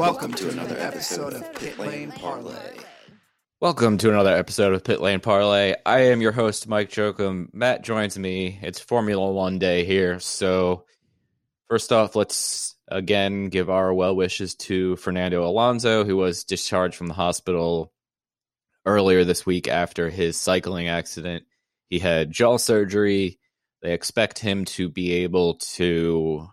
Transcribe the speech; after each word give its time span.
Welcome 0.00 0.32
to 0.32 0.48
another 0.48 0.78
episode 0.78 1.34
of 1.34 1.54
Pit 1.56 1.78
Lane 1.78 2.10
Parlay. 2.10 2.78
Welcome 3.60 3.98
to 3.98 4.08
another 4.08 4.34
episode 4.34 4.72
of 4.72 4.82
Pit 4.82 4.98
Lane 4.98 5.20
Parlay. 5.20 5.74
I 5.84 6.04
am 6.04 6.22
your 6.22 6.32
host, 6.32 6.66
Mike 6.66 6.88
Jokum. 6.88 7.52
Matt 7.52 7.82
joins 7.82 8.18
me. 8.18 8.58
It's 8.62 8.80
Formula 8.80 9.30
One 9.30 9.58
day 9.58 9.84
here. 9.84 10.18
So, 10.18 10.86
first 11.68 11.92
off, 11.92 12.16
let's 12.16 12.76
again 12.88 13.50
give 13.50 13.68
our 13.68 13.92
well 13.92 14.16
wishes 14.16 14.54
to 14.54 14.96
Fernando 14.96 15.46
Alonso, 15.46 16.06
who 16.06 16.16
was 16.16 16.44
discharged 16.44 16.96
from 16.96 17.08
the 17.08 17.12
hospital 17.12 17.92
earlier 18.86 19.24
this 19.24 19.44
week 19.44 19.68
after 19.68 20.08
his 20.08 20.38
cycling 20.38 20.88
accident. 20.88 21.44
He 21.90 21.98
had 21.98 22.30
jaw 22.30 22.56
surgery. 22.56 23.38
They 23.82 23.92
expect 23.92 24.38
him 24.38 24.64
to 24.64 24.88
be 24.88 25.12
able 25.12 25.56
to 25.74 26.48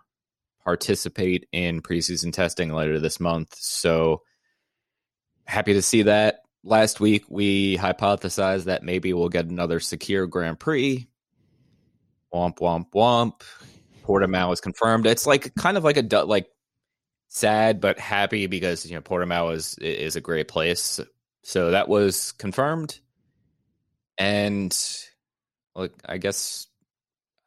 participate 0.64 1.48
in 1.52 1.82
preseason 1.82 2.32
testing 2.32 2.72
later 2.72 3.00
this 3.00 3.20
month. 3.20 3.54
So, 3.54 4.22
happy 5.46 5.74
to 5.74 5.82
see 5.82 6.02
that 6.02 6.42
last 6.62 7.00
week 7.00 7.24
we 7.28 7.76
hypothesized 7.76 8.64
that 8.64 8.82
maybe 8.82 9.12
we'll 9.12 9.28
get 9.28 9.46
another 9.46 9.80
Sakhir 9.80 10.28
Grand 10.28 10.58
Prix. 10.58 11.08
Womp 12.32 12.58
womp 12.58 12.90
womp. 12.94 13.42
Portimao 14.04 14.52
is 14.52 14.60
confirmed. 14.60 15.06
It's 15.06 15.26
like 15.26 15.54
kind 15.54 15.76
of 15.76 15.84
like 15.84 15.96
a 15.96 16.24
like 16.24 16.48
sad 17.28 17.80
but 17.80 17.98
happy 17.98 18.46
because 18.46 18.86
you 18.86 18.94
know 18.94 19.02
Portimao 19.02 19.54
is 19.54 19.74
is 19.78 20.16
a 20.16 20.20
great 20.20 20.48
place. 20.48 21.00
So 21.42 21.70
that 21.70 21.88
was 21.88 22.32
confirmed, 22.32 22.98
and 24.18 24.76
like 25.74 25.92
I 26.06 26.18
guess 26.18 26.66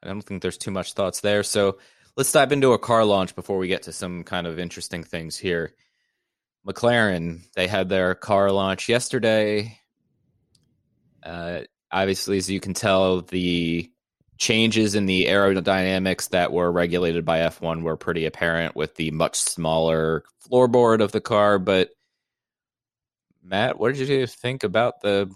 I 0.04 0.08
don't 0.08 0.22
think 0.22 0.42
there's 0.42 0.58
too 0.58 0.72
much 0.72 0.94
thoughts 0.94 1.22
there. 1.22 1.44
So 1.44 1.78
let's 2.16 2.32
dive 2.32 2.52
into 2.52 2.74
a 2.74 2.80
car 2.80 3.06
launch 3.06 3.36
before 3.36 3.58
we 3.58 3.68
get 3.68 3.84
to 3.84 3.92
some 3.92 4.24
kind 4.24 4.48
of 4.48 4.60
interesting 4.60 5.04
things 5.04 5.38
here. 5.38 5.74
McLaren, 6.68 7.42
they 7.56 7.68
had 7.68 7.90
their 7.90 8.14
car 8.16 8.52
launch 8.52 8.90
yesterday. 8.90 9.80
Uh, 11.24 11.62
obviously, 11.92 12.38
as 12.38 12.50
you 12.50 12.60
can 12.60 12.74
tell, 12.74 13.22
the 13.22 13.90
changes 14.38 14.96
in 14.96 15.06
the 15.06 15.26
aerodynamics 15.26 16.30
that 16.30 16.52
were 16.52 16.72
regulated 16.72 17.26
by 17.26 17.40
F1 17.40 17.84
were 17.84 17.98
pretty 17.98 18.26
apparent 18.26 18.76
with 18.76 18.96
the 18.96 19.12
much 19.12 19.40
smaller 19.40 20.24
floorboard 20.48 21.02
of 21.02 21.12
the 21.12 21.22
car. 21.22 21.60
But, 21.60 21.90
Matt, 23.44 23.80
what 23.80 23.96
did 23.96 24.10
you 24.10 24.28
think 24.28 24.64
about 24.64 25.02
the 25.02 25.32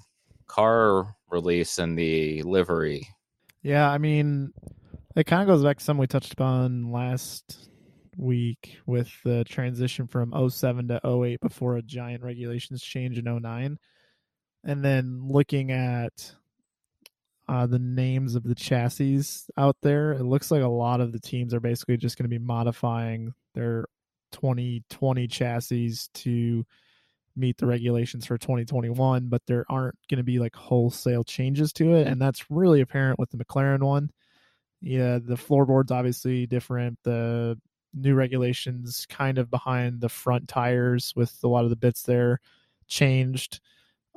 car 0.47 1.15
release 1.29 1.77
and 1.79 1.97
the 1.97 2.43
livery? 2.43 3.09
Yeah, 3.61 3.89
I 3.89 3.97
mean, 3.97 4.53
it 5.15 5.25
kind 5.25 5.41
of 5.41 5.47
goes 5.47 5.63
back 5.63 5.77
to 5.77 5.83
something 5.83 6.01
we 6.01 6.07
touched 6.07 6.33
upon 6.33 6.91
last 6.91 7.69
week 8.17 8.77
with 8.85 9.09
the 9.23 9.43
transition 9.45 10.07
from 10.07 10.33
07 10.49 10.87
to 10.87 11.01
08 11.03 11.39
before 11.41 11.77
a 11.77 11.81
giant 11.81 12.23
regulations 12.23 12.81
change 12.81 13.17
in 13.17 13.25
09 13.25 13.77
and 14.63 14.83
then 14.83 15.27
looking 15.27 15.71
at 15.71 16.33
uh, 17.47 17.67
the 17.67 17.79
names 17.79 18.35
of 18.35 18.43
the 18.43 18.55
chassis 18.55 19.21
out 19.57 19.75
there 19.81 20.13
it 20.13 20.23
looks 20.23 20.49
like 20.49 20.61
a 20.61 20.67
lot 20.67 21.01
of 21.01 21.11
the 21.11 21.19
teams 21.19 21.53
are 21.53 21.59
basically 21.59 21.97
just 21.97 22.17
going 22.17 22.23
to 22.23 22.29
be 22.29 22.43
modifying 22.43 23.33
their 23.53 23.85
2020 24.31 25.27
chassis 25.27 25.93
to 26.13 26.65
meet 27.35 27.57
the 27.57 27.67
regulations 27.67 28.25
for 28.25 28.37
2021 28.37 29.27
but 29.27 29.41
there 29.45 29.65
aren't 29.69 29.97
going 30.09 30.17
to 30.17 30.23
be 30.23 30.39
like 30.39 30.55
wholesale 30.55 31.23
changes 31.23 31.73
to 31.73 31.93
it. 31.93 32.07
And 32.07 32.21
that's 32.21 32.49
really 32.49 32.79
apparent 32.79 33.19
with 33.19 33.29
the 33.29 33.37
mclaren 33.37 33.83
one 33.83 34.09
yeah 34.85 35.19
the 35.21 35.35
floorboard's 35.35 35.91
obviously 35.91 36.45
different 36.45 36.97
the 37.03 37.57
new 37.95 38.13
regulations 38.13 39.05
kind 39.09 39.37
of 39.37 39.49
behind 39.49 40.01
the 40.01 40.09
front 40.09 40.47
tires 40.47 41.13
with 41.15 41.37
a 41.43 41.47
lot 41.47 41.63
of 41.63 41.69
the 41.69 41.75
bits 41.75 42.03
there 42.03 42.39
changed. 42.87 43.61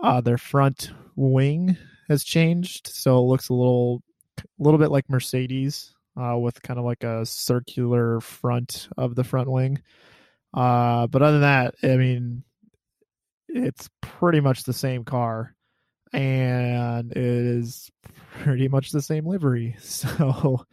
Uh, 0.03 0.21
their 0.21 0.39
front 0.39 0.91
wing 1.17 1.77
has 2.09 2.25
changed, 2.25 2.89
so 2.89 3.19
it 3.19 3.23
looks 3.23 3.49
a 3.49 3.55
little, 3.55 4.03
a 4.39 4.43
little 4.63 4.79
bit 4.79 4.91
like 4.91 5.09
Mercedes, 5.09 5.95
uh, 6.17 6.37
with 6.37 6.61
kind 6.63 6.79
of 6.79 6.85
like 6.85 7.05
a 7.05 7.25
circular 7.25 8.21
front 8.21 8.89
of 8.97 9.15
the 9.15 9.25
front 9.25 9.51
wing. 9.51 9.81
Uh, 10.55 11.07
but 11.07 11.23
other 11.23 11.39
than 11.39 11.43
that, 11.43 11.75
I 11.83 11.97
mean, 11.97 12.45
it's 13.49 13.89
pretty 14.01 14.41
much 14.41 14.65
the 14.65 14.73
same 14.73 15.05
car, 15.05 15.55
and 16.13 17.13
it 17.13 17.17
is 17.17 17.91
pretty 18.41 18.69
much 18.69 18.91
the 18.91 19.03
same 19.03 19.27
livery. 19.27 19.77
So, 19.83 20.65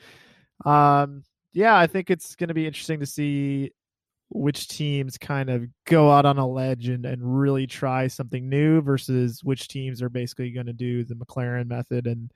um, 0.66 1.24
yeah, 1.54 1.78
I 1.78 1.88
think 1.88 2.10
it's 2.10 2.36
going 2.36 2.50
to 2.50 2.54
be 2.54 2.68
interesting 2.68 3.00
to 3.00 3.06
see 3.06 3.72
which 4.30 4.68
teams 4.68 5.18
kind 5.18 5.50
of 5.50 5.66
go 5.86 6.12
out 6.12 6.26
on 6.26 6.38
a 6.38 6.48
ledge 6.48 6.88
and, 6.88 7.06
and 7.06 7.40
really 7.40 7.68
try 7.68 8.08
something 8.08 8.50
new 8.50 8.82
versus 8.82 9.44
which 9.44 9.68
teams 9.68 10.02
are 10.02 10.10
basically 10.10 10.52
going 10.52 10.66
to 10.66 10.74
do 10.74 11.04
the 11.04 11.16
McLaren 11.16 11.68
method 11.68 12.08
and 12.08 12.32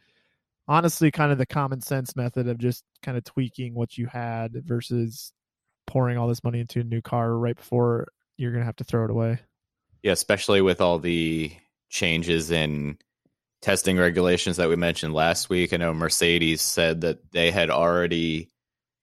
honestly 0.67 1.11
kind 1.11 1.31
of 1.31 1.37
the 1.37 1.45
common 1.45 1.81
sense 1.81 2.15
method 2.15 2.47
of 2.47 2.59
just 2.59 2.83
kind 3.01 3.17
of 3.17 3.23
tweaking 3.23 3.73
what 3.73 3.97
you 3.97 4.05
had 4.05 4.53
versus 4.65 5.33
pouring 5.87 6.17
all 6.17 6.27
this 6.27 6.43
money 6.43 6.59
into 6.59 6.79
a 6.79 6.83
new 6.83 7.01
car 7.01 7.35
right 7.35 7.55
before 7.55 8.07
you're 8.37 8.51
going 8.51 8.61
to 8.61 8.65
have 8.65 8.75
to 8.75 8.83
throw 8.83 9.03
it 9.03 9.11
away. 9.11 9.39
Yeah, 10.03 10.13
especially 10.13 10.61
with 10.61 10.79
all 10.79 10.99
the 10.99 11.51
changes 11.89 12.51
in 12.51 12.97
testing 13.61 13.97
regulations 13.97 14.57
that 14.57 14.69
we 14.69 14.75
mentioned 14.75 15.13
last 15.13 15.49
week. 15.49 15.73
I 15.73 15.77
know 15.77 15.93
Mercedes 15.93 16.61
said 16.61 17.01
that 17.01 17.31
they 17.31 17.51
had 17.51 17.69
already 17.69 18.49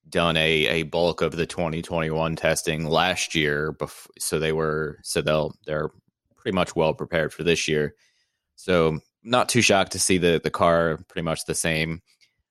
done 0.08 0.36
a, 0.36 0.66
a 0.66 0.82
bulk 0.84 1.20
of 1.20 1.32
the 1.32 1.46
2021 1.46 2.36
testing 2.36 2.86
last 2.86 3.34
year 3.34 3.72
before, 3.72 4.12
so 4.18 4.38
they 4.38 4.52
were 4.52 4.98
so 5.02 5.20
they'll 5.20 5.54
they're 5.66 5.90
pretty 6.36 6.54
much 6.54 6.76
well 6.76 6.94
prepared 6.94 7.32
for 7.32 7.42
this 7.42 7.68
year. 7.68 7.94
So 8.54 9.00
not 9.22 9.48
too 9.48 9.62
shocked 9.62 9.92
to 9.92 9.98
see 9.98 10.18
the 10.18 10.40
the 10.42 10.50
car 10.50 10.98
pretty 11.08 11.24
much 11.24 11.44
the 11.44 11.54
same. 11.54 12.02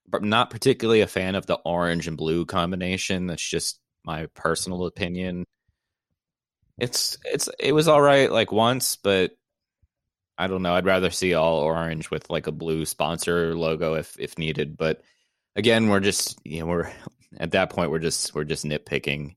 But 0.08 0.22
not 0.22 0.52
particularly 0.52 1.02
a 1.02 1.08
fan 1.08 1.34
of 1.34 1.48
the 1.48 1.56
orange 1.66 2.08
and 2.08 2.16
blue 2.16 2.46
combination. 2.46 3.26
That's 3.26 3.48
just 3.48 3.80
my 4.04 4.28
personal 4.36 4.86
opinion. 4.86 5.46
It's 6.78 7.18
it's 7.24 7.50
it 7.60 7.72
was 7.72 7.88
all 7.88 8.02
right 8.02 8.32
like 8.32 8.52
once 8.52 8.98
but 8.98 9.32
i 10.38 10.48
don't 10.48 10.62
know 10.62 10.74
i'd 10.74 10.86
rather 10.86 11.10
see 11.10 11.34
all 11.34 11.60
orange 11.60 12.12
with 12.12 12.30
like 12.30 12.48
a 12.48 12.52
blue 12.52 12.86
sponsor 12.86 13.56
logo 13.56 13.94
if 13.96 14.20
if 14.20 14.38
needed 14.38 14.78
but 14.78 15.02
again 15.56 15.90
we're 15.90 16.00
just 16.00 16.40
you 16.44 16.60
know 16.60 16.66
we're 16.66 16.92
at 17.38 17.52
that 17.52 17.70
point 17.70 17.92
we're 17.92 18.00
just 18.00 18.34
we're 18.34 18.44
just 18.44 18.66
nitpicking. 18.66 19.36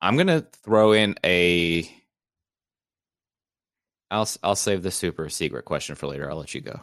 I'm 0.00 0.16
gonna 0.16 0.46
throw 0.64 0.92
in 0.92 1.16
a. 1.24 1.90
I'll 4.10 4.28
I'll 4.42 4.56
save 4.56 4.82
the 4.82 4.90
super 4.90 5.28
secret 5.28 5.64
question 5.64 5.94
for 5.94 6.06
later. 6.06 6.30
I'll 6.30 6.38
let 6.38 6.54
you 6.54 6.60
go. 6.60 6.80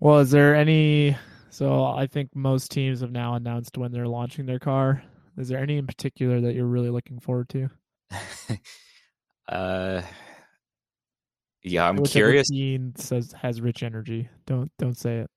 Well, 0.00 0.20
is 0.20 0.30
there 0.30 0.54
any? 0.54 1.16
So 1.50 1.84
I 1.84 2.06
think 2.06 2.34
most 2.34 2.70
teams 2.70 3.02
have 3.02 3.12
now 3.12 3.34
announced 3.34 3.76
when 3.76 3.92
they're 3.92 4.08
launching 4.08 4.46
their 4.46 4.58
car. 4.58 5.02
Is 5.36 5.48
there 5.48 5.58
any 5.58 5.76
in 5.76 5.86
particular 5.86 6.40
that 6.40 6.54
you're 6.54 6.66
really 6.66 6.90
looking 6.90 7.20
forward 7.20 7.48
to? 7.50 7.68
uh, 9.48 10.02
yeah, 11.62 11.88
I'm 11.88 12.04
curious. 12.04 12.48
Team 12.48 12.94
says 12.96 13.32
has 13.32 13.60
rich 13.60 13.82
energy. 13.82 14.28
Don't 14.46 14.70
don't 14.78 14.96
say 14.96 15.18
it. 15.18 15.30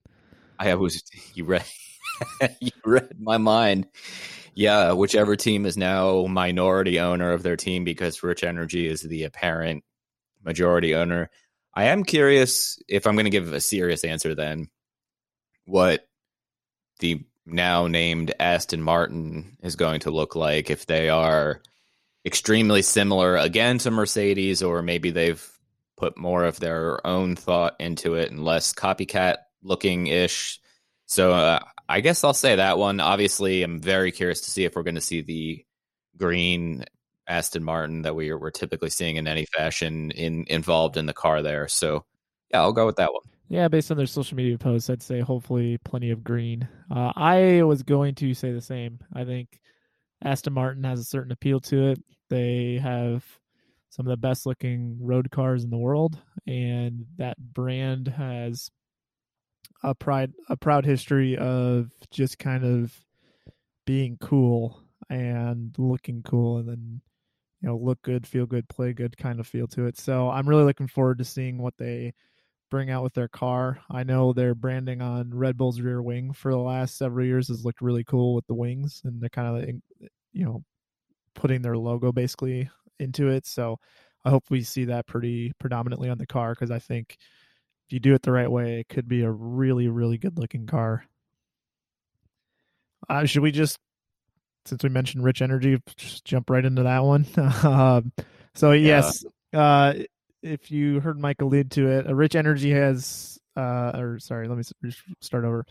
I 0.57 0.73
was 0.75 1.03
you 1.33 1.45
read 1.45 1.65
you 2.59 2.71
read 2.83 3.19
my 3.19 3.37
mind. 3.37 3.87
Yeah, 4.53 4.93
whichever 4.93 5.35
team 5.35 5.65
is 5.65 5.75
now 5.75 6.25
minority 6.27 6.99
owner 6.99 7.33
of 7.33 7.43
their 7.43 7.57
team 7.57 7.83
because 7.83 8.23
Rich 8.23 8.45
Energy 8.45 8.87
is 8.87 9.01
the 9.01 9.23
apparent 9.23 9.83
majority 10.45 10.95
owner. 10.95 11.29
I 11.73 11.85
am 11.85 12.05
curious 12.05 12.79
if 12.87 13.05
I'm 13.05 13.15
going 13.15 13.25
to 13.25 13.29
give 13.29 13.51
a 13.51 13.59
serious 13.59 14.05
answer 14.05 14.33
then 14.33 14.69
what 15.65 16.07
the 16.99 17.25
now 17.45 17.87
named 17.87 18.33
Aston 18.39 18.81
Martin 18.81 19.57
is 19.61 19.75
going 19.75 19.99
to 20.01 20.11
look 20.11 20.35
like 20.35 20.69
if 20.69 20.85
they 20.85 21.09
are 21.09 21.61
extremely 22.25 22.81
similar 22.81 23.35
again 23.35 23.77
to 23.79 23.91
Mercedes 23.91 24.63
or 24.63 24.81
maybe 24.81 25.11
they've 25.11 25.54
put 25.97 26.17
more 26.17 26.43
of 26.43 26.59
their 26.59 27.05
own 27.05 27.35
thought 27.35 27.75
into 27.79 28.15
it 28.15 28.31
and 28.31 28.43
less 28.43 28.73
copycat 28.73 29.37
looking 29.63 30.07
ish. 30.07 30.59
So 31.05 31.31
uh, 31.31 31.59
I 31.87 32.01
guess 32.01 32.23
I'll 32.23 32.33
say 32.33 32.55
that 32.55 32.77
one. 32.77 32.99
Obviously, 32.99 33.63
I'm 33.63 33.79
very 33.79 34.11
curious 34.11 34.41
to 34.41 34.51
see 34.51 34.65
if 34.65 34.75
we're 34.75 34.83
going 34.83 34.95
to 34.95 35.01
see 35.01 35.21
the 35.21 35.65
green 36.17 36.85
Aston 37.27 37.63
Martin 37.63 38.03
that 38.03 38.15
we 38.15 38.29
are, 38.29 38.37
we're 38.37 38.51
typically 38.51 38.89
seeing 38.89 39.15
in 39.15 39.27
any 39.27 39.45
fashion 39.45 40.11
in 40.11 40.45
involved 40.47 40.97
in 40.97 41.05
the 41.05 41.13
car 41.13 41.41
there. 41.41 41.67
So 41.67 42.05
yeah, 42.51 42.61
I'll 42.61 42.73
go 42.73 42.85
with 42.85 42.97
that 42.97 43.13
one. 43.13 43.23
Yeah, 43.47 43.67
based 43.67 43.91
on 43.91 43.97
their 43.97 44.07
social 44.07 44.37
media 44.37 44.57
posts, 44.57 44.89
I'd 44.89 45.03
say 45.03 45.19
hopefully 45.19 45.77
plenty 45.79 46.11
of 46.11 46.23
green. 46.23 46.67
Uh, 46.89 47.13
I 47.15 47.61
was 47.63 47.83
going 47.83 48.15
to 48.15 48.33
say 48.33 48.51
the 48.51 48.61
same. 48.61 48.99
I 49.13 49.23
think 49.23 49.59
Aston 50.23 50.53
Martin 50.53 50.83
has 50.83 50.99
a 50.99 51.03
certain 51.03 51.31
appeal 51.31 51.59
to 51.61 51.89
it. 51.89 52.03
They 52.29 52.79
have 52.81 53.23
some 53.95 54.05
of 54.05 54.09
the 54.09 54.17
best 54.17 54.45
looking 54.45 54.97
road 54.99 55.31
cars 55.31 55.63
in 55.63 55.69
the 55.69 55.77
world, 55.77 56.19
and 56.45 57.05
that 57.17 57.37
brand 57.37 58.09
has 58.09 58.69
a 59.83 59.95
pride 59.95 60.33
a 60.49 60.57
proud 60.57 60.85
history 60.85 61.37
of 61.37 61.89
just 62.11 62.37
kind 62.37 62.65
of 62.65 62.93
being 63.85 64.17
cool 64.19 64.81
and 65.09 65.73
looking 65.77 66.23
cool 66.23 66.57
and 66.57 66.67
then 66.67 67.01
you 67.61 67.69
know 67.69 67.77
look 67.77 68.01
good 68.01 68.27
feel 68.27 68.45
good 68.45 68.67
play 68.67 68.91
good 68.91 69.15
kind 69.17 69.39
of 69.39 69.47
feel 69.47 69.67
to 69.67 69.85
it. 69.85 69.97
So 69.97 70.29
i'm 70.29 70.49
really 70.49 70.63
looking 70.63 70.87
forward 70.87 71.19
to 71.19 71.23
seeing 71.23 71.57
what 71.57 71.75
they 71.77 72.13
bring 72.71 72.89
out 72.89 73.03
with 73.03 73.13
their 73.13 73.27
car. 73.27 73.79
I 73.91 74.03
know 74.03 74.33
their 74.33 74.55
branding 74.55 75.01
on 75.01 75.33
red 75.33 75.55
bull's 75.55 75.79
rear 75.79 76.01
wing 76.01 76.33
for 76.33 76.51
the 76.51 76.57
last 76.57 76.97
several 76.97 77.25
years 77.25 77.47
has 77.47 77.63
looked 77.63 77.81
really 77.81 78.03
cool 78.03 78.33
with 78.35 78.47
the 78.47 78.55
wings 78.55 79.01
and 79.05 79.21
they're 79.21 79.29
kind 79.29 79.63
of 79.63 80.09
you 80.33 80.45
know 80.45 80.63
putting 81.35 81.61
their 81.61 81.77
logo 81.77 82.11
basically 82.11 82.69
into 82.99 83.29
it 83.29 83.45
so 83.45 83.77
i 84.23 84.29
hope 84.29 84.43
we 84.49 84.61
see 84.61 84.85
that 84.85 85.07
pretty 85.07 85.51
predominantly 85.59 86.09
on 86.09 86.17
the 86.17 86.27
car 86.27 86.53
because 86.53 86.71
i 86.71 86.79
think 86.79 87.17
if 87.87 87.93
you 87.93 87.99
do 87.99 88.15
it 88.15 88.23
the 88.23 88.31
right 88.31 88.49
way, 88.49 88.79
it 88.79 88.89
could 88.89 89.07
be 89.07 89.21
a 89.21 89.31
really, 89.31 89.87
really 89.87 90.17
good 90.17 90.39
looking 90.39 90.65
car. 90.65 91.05
Uh, 93.07 93.25
should 93.25 93.43
we 93.43 93.51
just, 93.51 93.77
since 94.65 94.81
we 94.81 94.89
mentioned 94.89 95.23
rich 95.23 95.41
energy, 95.43 95.77
just 95.95 96.25
jump 96.25 96.49
right 96.49 96.65
into 96.65 96.83
that 96.83 97.03
one? 97.03 97.27
uh, 97.37 98.01
so 98.55 98.71
yes, 98.71 99.23
yeah. 99.53 99.59
uh, 99.59 99.93
if 100.41 100.71
you 100.71 100.99
heard 100.99 101.19
Mike 101.19 101.41
allude 101.41 101.69
to 101.71 101.87
it, 101.87 102.09
a 102.09 102.15
rich 102.15 102.35
energy 102.35 102.71
has, 102.71 103.37
uh, 103.55 103.91
or 103.93 104.17
sorry, 104.17 104.47
let 104.47 104.57
me 104.57 104.91
start 105.21 105.45
over. 105.45 105.63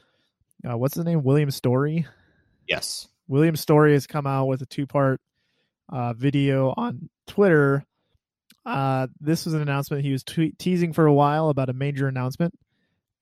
Uh, 0.69 0.79
what's 0.79 0.94
the 0.94 1.03
name? 1.03 1.25
William 1.25 1.50
Storey. 1.50 2.06
Yes, 2.69 3.09
William 3.27 3.56
Storey 3.56 3.94
has 3.94 4.06
come 4.06 4.27
out 4.27 4.47
with 4.47 4.62
a 4.62 4.67
two 4.67 4.87
part 4.87 5.20
uh, 5.89 6.13
video 6.15 6.73
on 6.77 7.09
Twitter. 7.27 7.85
Uh, 8.65 9.09
this 9.21 9.45
was 9.45 9.55
an 9.55 9.63
announcement 9.63 10.05
he 10.05 10.13
was 10.13 10.25
te- 10.25 10.55
teasing 10.59 10.93
for 10.93 11.07
a 11.07 11.13
while 11.13 11.49
about 11.51 11.69
a 11.69 11.75
major 11.75 12.09
announcement, 12.09 12.55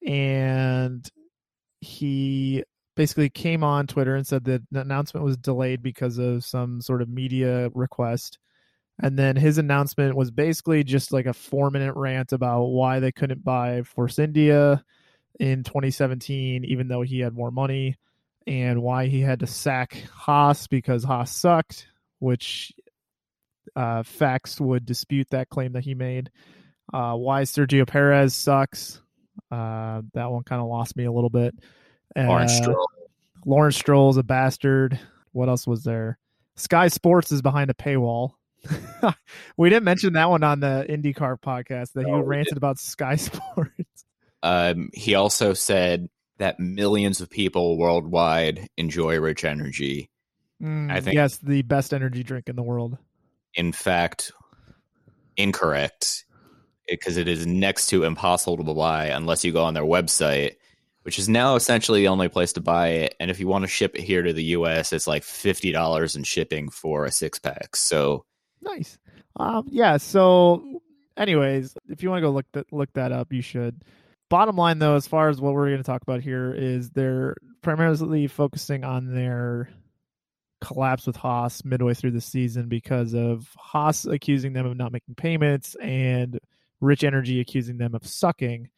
and 0.06 1.10
he 1.80 2.62
basically 2.94 3.30
came 3.30 3.64
on 3.64 3.86
Twitter 3.86 4.14
and 4.14 4.26
said 4.26 4.44
that 4.44 4.62
the 4.70 4.80
announcement 4.80 5.24
was 5.24 5.36
delayed 5.36 5.82
because 5.82 6.18
of 6.18 6.44
some 6.44 6.80
sort 6.80 7.02
of 7.02 7.08
media 7.08 7.70
request. 7.74 8.38
And 9.00 9.18
then 9.18 9.36
his 9.36 9.58
announcement 9.58 10.14
was 10.14 10.30
basically 10.30 10.84
just 10.84 11.12
like 11.12 11.26
a 11.26 11.32
four 11.32 11.70
minute 11.70 11.94
rant 11.96 12.32
about 12.32 12.66
why 12.66 13.00
they 13.00 13.10
couldn't 13.10 13.42
buy 13.42 13.82
Force 13.82 14.18
India 14.18 14.84
in 15.40 15.64
2017, 15.64 16.64
even 16.64 16.88
though 16.88 17.02
he 17.02 17.20
had 17.20 17.34
more 17.34 17.50
money, 17.50 17.96
and 18.46 18.82
why 18.82 19.06
he 19.06 19.20
had 19.20 19.40
to 19.40 19.46
sack 19.46 20.04
Haas 20.12 20.66
because 20.66 21.04
Haas 21.04 21.34
sucked, 21.34 21.86
which 22.22 22.72
uh, 23.74 24.04
facts 24.04 24.60
would 24.60 24.86
dispute 24.86 25.28
that 25.30 25.48
claim 25.48 25.72
that 25.72 25.84
he 25.84 25.94
made. 25.94 26.30
Uh, 26.92 27.14
why 27.14 27.42
Sergio 27.42 27.86
Perez 27.86 28.34
sucks. 28.34 29.02
Uh, 29.50 30.02
that 30.14 30.30
one 30.30 30.44
kind 30.44 30.62
of 30.62 30.68
lost 30.68 30.96
me 30.96 31.04
a 31.04 31.12
little 31.12 31.30
bit. 31.30 31.54
Lawrence 32.16 32.52
uh, 32.52 32.62
Stroll. 32.62 32.88
Lawrence 33.44 33.76
Stroll's 33.76 34.16
a 34.18 34.22
bastard. 34.22 35.00
What 35.32 35.48
else 35.48 35.66
was 35.66 35.82
there? 35.82 36.18
Sky 36.54 36.88
Sports 36.88 37.32
is 37.32 37.42
behind 37.42 37.70
a 37.70 37.74
paywall. 37.74 38.34
we 39.56 39.68
didn't 39.68 39.84
mention 39.84 40.12
that 40.12 40.30
one 40.30 40.44
on 40.44 40.60
the 40.60 40.86
IndyCar 40.88 41.40
podcast 41.40 41.92
that 41.94 42.06
he 42.06 42.12
oh, 42.12 42.20
ranted 42.20 42.56
about 42.56 42.78
Sky 42.78 43.16
Sports. 43.16 44.04
Um, 44.44 44.90
he 44.94 45.16
also 45.16 45.54
said 45.54 46.08
that 46.38 46.60
millions 46.60 47.20
of 47.20 47.30
people 47.30 47.78
worldwide 47.78 48.68
enjoy 48.76 49.18
Rich 49.18 49.44
Energy. 49.44 50.08
Mm, 50.62 50.90
I 50.90 51.00
think 51.00 51.14
yes, 51.14 51.38
the 51.38 51.62
best 51.62 51.92
energy 51.92 52.22
drink 52.22 52.48
in 52.48 52.56
the 52.56 52.62
world 52.62 52.96
in 53.54 53.72
fact 53.72 54.32
incorrect 55.36 56.24
because 56.88 57.16
it 57.16 57.28
is 57.28 57.46
next 57.46 57.86
to 57.86 58.04
impossible 58.04 58.64
to 58.64 58.74
buy 58.74 59.06
unless 59.06 59.44
you 59.44 59.52
go 59.52 59.64
on 59.64 59.74
their 59.74 59.84
website, 59.84 60.56
which 61.02 61.18
is 61.18 61.28
now 61.28 61.54
essentially 61.54 62.00
the 62.00 62.08
only 62.08 62.28
place 62.28 62.52
to 62.54 62.60
buy 62.60 62.88
it. 62.88 63.14
And 63.20 63.30
if 63.30 63.40
you 63.40 63.46
want 63.46 63.62
to 63.62 63.68
ship 63.68 63.94
it 63.94 64.02
here 64.02 64.22
to 64.22 64.32
the 64.32 64.44
US, 64.44 64.92
it's 64.92 65.06
like 65.06 65.22
fifty 65.22 65.72
dollars 65.72 66.16
in 66.16 66.24
shipping 66.24 66.68
for 66.68 67.04
a 67.04 67.10
six 67.10 67.38
pack. 67.38 67.76
So 67.76 68.24
nice. 68.60 68.98
Um, 69.36 69.66
yeah. 69.70 69.96
So, 69.96 70.82
anyways, 71.16 71.74
if 71.88 72.02
you 72.02 72.10
want 72.10 72.18
to 72.20 72.26
go 72.26 72.30
look 72.30 72.46
that 72.52 72.72
look 72.72 72.92
that 72.94 73.12
up, 73.12 73.32
you 73.32 73.42
should. 73.42 73.82
Bottom 74.28 74.56
line, 74.56 74.78
though, 74.78 74.96
as 74.96 75.06
far 75.06 75.28
as 75.28 75.40
what 75.42 75.52
we're 75.52 75.66
going 75.66 75.76
to 75.76 75.82
talk 75.82 76.02
about 76.02 76.22
here, 76.22 76.54
is 76.54 76.90
they're 76.90 77.36
primarily 77.60 78.26
focusing 78.26 78.82
on 78.82 79.14
their 79.14 79.68
collapse 80.62 81.06
with 81.06 81.16
Haas 81.16 81.64
midway 81.64 81.92
through 81.92 82.12
the 82.12 82.20
season 82.20 82.68
because 82.68 83.14
of 83.14 83.48
Haas 83.58 84.06
accusing 84.06 84.52
them 84.52 84.64
of 84.64 84.76
not 84.76 84.92
making 84.92 85.16
payments 85.16 85.74
and 85.82 86.38
Rich 86.80 87.04
Energy 87.04 87.40
accusing 87.40 87.76
them 87.76 87.94
of 87.94 88.06
sucking. 88.06 88.70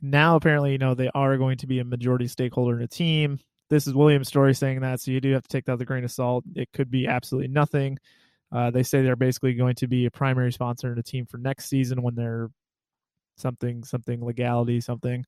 Now, 0.00 0.36
apparently, 0.36 0.72
you 0.72 0.78
know, 0.78 0.94
they 0.94 1.10
are 1.14 1.36
going 1.36 1.58
to 1.58 1.66
be 1.66 1.78
a 1.80 1.84
majority 1.84 2.26
stakeholder 2.26 2.76
in 2.76 2.82
a 2.82 2.88
team. 2.88 3.38
This 3.68 3.86
is 3.86 3.94
William's 3.94 4.28
Storey 4.28 4.54
saying 4.54 4.80
that, 4.80 5.00
so 5.00 5.10
you 5.10 5.20
do 5.20 5.32
have 5.32 5.42
to 5.42 5.48
take 5.48 5.66
that 5.66 5.72
with 5.72 5.82
a 5.82 5.84
grain 5.84 6.04
of 6.04 6.10
salt. 6.10 6.44
It 6.54 6.72
could 6.72 6.90
be 6.90 7.06
absolutely 7.06 7.48
nothing. 7.48 7.98
Uh, 8.50 8.70
they 8.70 8.82
say 8.82 9.02
they're 9.02 9.16
basically 9.16 9.54
going 9.54 9.74
to 9.76 9.86
be 9.86 10.06
a 10.06 10.10
primary 10.10 10.52
sponsor 10.52 10.90
in 10.90 10.98
a 10.98 11.02
team 11.02 11.26
for 11.26 11.36
next 11.36 11.66
season 11.66 12.00
when 12.00 12.14
they're 12.14 12.48
something, 13.36 13.84
something 13.84 14.24
legality, 14.24 14.80
something. 14.80 15.24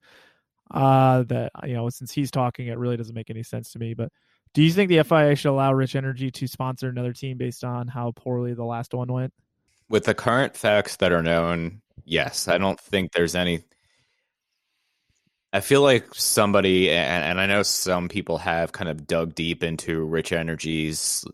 Uh, 0.70 1.24
that 1.24 1.52
you 1.64 1.74
know, 1.74 1.88
since 1.88 2.12
he's 2.12 2.30
talking, 2.30 2.68
it 2.68 2.78
really 2.78 2.96
doesn't 2.96 3.14
make 3.14 3.30
any 3.30 3.42
sense 3.42 3.72
to 3.72 3.78
me. 3.78 3.94
But 3.94 4.10
do 4.54 4.62
you 4.62 4.70
think 4.70 4.88
the 4.88 5.02
FIA 5.02 5.36
should 5.36 5.50
allow 5.50 5.72
Rich 5.72 5.94
Energy 5.94 6.30
to 6.30 6.46
sponsor 6.46 6.88
another 6.88 7.12
team 7.12 7.38
based 7.38 7.64
on 7.64 7.88
how 7.88 8.12
poorly 8.12 8.54
the 8.54 8.64
last 8.64 8.94
one 8.94 9.12
went? 9.12 9.32
With 9.88 10.04
the 10.04 10.14
current 10.14 10.56
facts 10.56 10.96
that 10.96 11.12
are 11.12 11.22
known, 11.22 11.82
yes. 12.04 12.48
I 12.48 12.58
don't 12.58 12.78
think 12.78 13.12
there's 13.12 13.34
any. 13.34 13.64
I 15.52 15.60
feel 15.60 15.82
like 15.82 16.14
somebody, 16.14 16.90
and, 16.90 17.24
and 17.24 17.40
I 17.40 17.46
know 17.46 17.64
some 17.64 18.08
people 18.08 18.38
have 18.38 18.70
kind 18.70 18.88
of 18.88 19.06
dug 19.06 19.34
deep 19.34 19.64
into 19.64 20.04
Rich 20.04 20.32
Energy's 20.32 21.24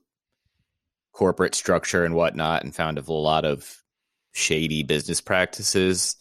corporate 1.12 1.54
structure 1.54 2.04
and 2.04 2.14
whatnot 2.14 2.62
and 2.64 2.74
found 2.74 2.98
a 2.98 3.12
lot 3.12 3.44
of 3.44 3.82
shady 4.32 4.82
business 4.82 5.20
practices. 5.20 6.16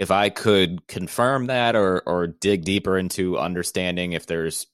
If 0.00 0.10
I 0.10 0.30
could 0.30 0.88
confirm 0.88 1.46
that 1.46 1.76
or 1.76 2.00
or 2.00 2.26
dig 2.26 2.64
deeper 2.64 2.98
into 2.98 3.38
understanding 3.38 4.12
if 4.12 4.26
there's 4.26 4.66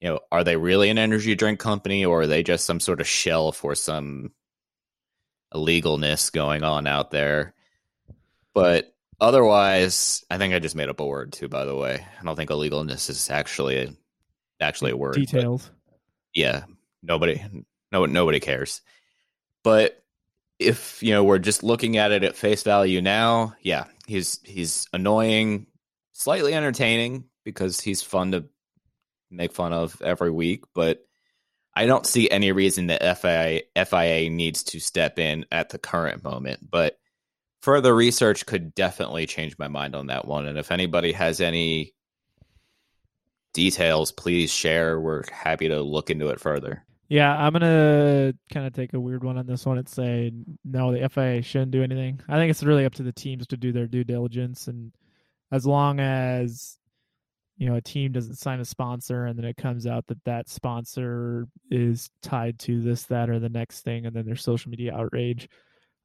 you 0.00 0.08
know, 0.08 0.20
are 0.30 0.44
they 0.44 0.56
really 0.56 0.90
an 0.90 0.98
energy 0.98 1.34
drink 1.34 1.58
company 1.58 2.04
or 2.04 2.22
are 2.22 2.26
they 2.26 2.42
just 2.42 2.64
some 2.64 2.80
sort 2.80 3.00
of 3.00 3.06
shell 3.06 3.52
for 3.52 3.74
some 3.74 4.30
illegalness 5.52 6.32
going 6.32 6.62
on 6.62 6.86
out 6.86 7.10
there? 7.10 7.54
But 8.54 8.94
otherwise, 9.20 10.24
I 10.30 10.38
think 10.38 10.54
I 10.54 10.60
just 10.60 10.76
made 10.76 10.88
up 10.88 11.00
a 11.00 11.06
word 11.06 11.32
too. 11.32 11.48
By 11.48 11.64
the 11.64 11.74
way, 11.74 12.06
I 12.20 12.24
don't 12.24 12.36
think 12.36 12.50
illegalness 12.50 13.10
is 13.10 13.28
actually 13.30 13.78
a, 13.78 13.92
actually 14.60 14.92
a 14.92 14.96
word. 14.96 15.14
Details. 15.14 15.70
Yeah, 16.32 16.64
nobody, 17.02 17.42
no, 17.90 18.06
nobody 18.06 18.38
cares. 18.38 18.80
But 19.64 20.02
if 20.60 21.02
you 21.02 21.12
know 21.12 21.24
we're 21.24 21.38
just 21.38 21.64
looking 21.64 21.96
at 21.96 22.12
it 22.12 22.22
at 22.22 22.36
face 22.36 22.62
value 22.62 23.00
now, 23.00 23.54
yeah, 23.62 23.84
he's 24.08 24.40
he's 24.42 24.88
annoying, 24.92 25.66
slightly 26.12 26.54
entertaining 26.54 27.24
because 27.44 27.80
he's 27.80 28.02
fun 28.02 28.32
to 28.32 28.46
make 29.30 29.52
fun 29.52 29.72
of 29.72 30.00
every 30.02 30.30
week, 30.30 30.64
but 30.74 31.04
I 31.76 31.86
don't 31.86 32.06
see 32.06 32.28
any 32.28 32.50
reason 32.50 32.88
that 32.88 33.18
FIA, 33.18 33.62
FIA 33.84 34.30
needs 34.30 34.64
to 34.64 34.80
step 34.80 35.18
in 35.18 35.44
at 35.52 35.68
the 35.68 35.78
current 35.78 36.24
moment. 36.24 36.68
But 36.68 36.98
further 37.60 37.94
research 37.94 38.46
could 38.46 38.74
definitely 38.74 39.26
change 39.26 39.56
my 39.58 39.68
mind 39.68 39.94
on 39.94 40.08
that 40.08 40.26
one. 40.26 40.46
And 40.46 40.58
if 40.58 40.72
anybody 40.72 41.12
has 41.12 41.40
any 41.40 41.94
details, 43.52 44.10
please 44.10 44.50
share. 44.50 44.98
We're 44.98 45.22
happy 45.30 45.68
to 45.68 45.80
look 45.82 46.10
into 46.10 46.30
it 46.30 46.40
further. 46.40 46.84
Yeah, 47.08 47.34
I'm 47.36 47.52
gonna 47.52 48.34
kind 48.52 48.66
of 48.66 48.74
take 48.74 48.92
a 48.92 49.00
weird 49.00 49.24
one 49.24 49.38
on 49.38 49.46
this 49.46 49.64
one 49.64 49.78
and 49.78 49.88
say 49.88 50.32
no, 50.64 50.92
the 50.92 51.08
FIA 51.08 51.42
shouldn't 51.42 51.70
do 51.70 51.82
anything. 51.82 52.20
I 52.28 52.36
think 52.36 52.50
it's 52.50 52.62
really 52.62 52.84
up 52.84 52.94
to 52.94 53.02
the 53.02 53.12
teams 53.12 53.46
to 53.48 53.56
do 53.56 53.72
their 53.72 53.86
due 53.86 54.04
diligence, 54.04 54.68
and 54.68 54.92
as 55.50 55.66
long 55.66 56.00
as 56.00 56.78
you 57.56 57.68
know 57.68 57.76
a 57.76 57.80
team 57.80 58.12
doesn't 58.12 58.36
sign 58.36 58.60
a 58.60 58.64
sponsor 58.64 59.26
and 59.26 59.36
then 59.38 59.44
it 59.46 59.56
comes 59.56 59.86
out 59.86 60.06
that 60.06 60.22
that 60.24 60.48
sponsor 60.48 61.48
is 61.70 62.08
tied 62.22 62.58
to 62.60 62.80
this 62.82 63.04
that 63.04 63.28
or 63.28 63.40
the 63.40 63.48
next 63.48 63.80
thing 63.80 64.06
and 64.06 64.14
then 64.14 64.24
there's 64.24 64.44
social 64.44 64.70
media 64.70 64.94
outrage 64.94 65.48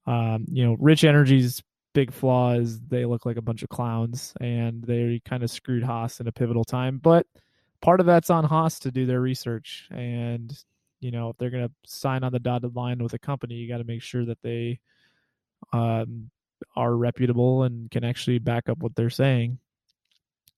um, 0.07 0.45
you 0.49 0.65
know 0.65 0.75
rich 0.79 1.03
energy's 1.03 1.61
big 1.93 2.11
flaw 2.11 2.53
is 2.53 2.79
they 2.81 3.05
look 3.05 3.25
like 3.25 3.37
a 3.37 3.41
bunch 3.41 3.63
of 3.63 3.69
clowns 3.69 4.33
and 4.41 4.83
they 4.83 5.21
kind 5.25 5.43
of 5.43 5.51
screwed 5.51 5.83
Haas 5.83 6.19
in 6.19 6.27
a 6.27 6.31
pivotal 6.31 6.63
time. 6.63 6.99
But 7.01 7.25
part 7.81 7.99
of 7.99 8.05
that's 8.05 8.29
on 8.29 8.43
Haas 8.43 8.79
to 8.79 8.91
do 8.91 9.05
their 9.05 9.21
research. 9.21 9.87
And, 9.91 10.51
you 11.03 11.11
know, 11.11 11.29
if 11.29 11.37
they're 11.37 11.49
going 11.49 11.67
to 11.67 11.73
sign 11.85 12.23
on 12.23 12.31
the 12.31 12.39
dotted 12.39 12.75
line 12.75 12.99
with 13.03 13.13
a 13.13 13.19
company, 13.19 13.55
you 13.55 13.67
got 13.67 13.79
to 13.79 13.83
make 13.83 14.01
sure 14.01 14.25
that 14.25 14.41
they 14.41 14.79
um, 15.71 16.29
are 16.75 16.95
reputable 16.95 17.63
and 17.63 17.91
can 17.91 18.03
actually 18.03 18.39
back 18.39 18.69
up 18.69 18.77
what 18.79 18.95
they're 18.95 19.09
saying. 19.09 19.59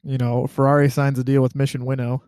You 0.04 0.18
know, 0.18 0.46
Ferrari 0.46 0.90
signs 0.90 1.18
a 1.18 1.24
deal 1.24 1.42
with 1.42 1.56
Mission 1.56 1.84
Winnow, 1.84 2.24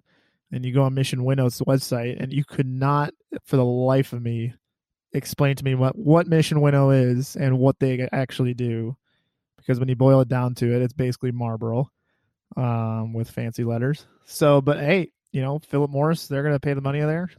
and 0.52 0.66
you 0.66 0.74
go 0.74 0.84
on 0.84 0.96
Mission 0.96 1.24
Winnow's 1.24 1.60
website, 1.60 2.22
and 2.22 2.34
you 2.34 2.44
could 2.44 2.66
not, 2.66 3.14
for 3.46 3.56
the 3.56 3.66
life 3.66 4.14
of 4.14 4.22
me, 4.22 4.54
explain 5.14 5.56
to 5.56 5.64
me 5.64 5.76
what 5.76 5.96
what 5.96 6.28
Mission 6.28 6.60
Winnow 6.60 6.90
is 6.90 7.36
and 7.36 7.60
what 7.60 7.80
they 7.80 8.10
actually 8.12 8.54
do, 8.54 8.98
because 9.58 9.80
when 9.80 9.90
you 9.90 9.96
boil 9.96 10.22
it 10.22 10.28
down 10.28 10.56
to 10.56 10.76
it, 10.76 10.82
it's 10.82 10.94
basically 10.94 11.32
Marlboro, 11.32 11.92
um, 12.56 13.14
with 13.14 13.30
fancy 13.30 13.64
letters. 13.64 14.06
So, 14.26 14.60
but 14.60 14.80
hey, 14.80 15.12
you 15.32 15.42
know, 15.42 15.60
Philip 15.60 15.92
Morris, 15.92 16.28
they're 16.28 16.44
gonna 16.44 16.60
pay 16.60 16.74
the 16.74 16.82
money 16.82 17.02
there. 17.02 17.30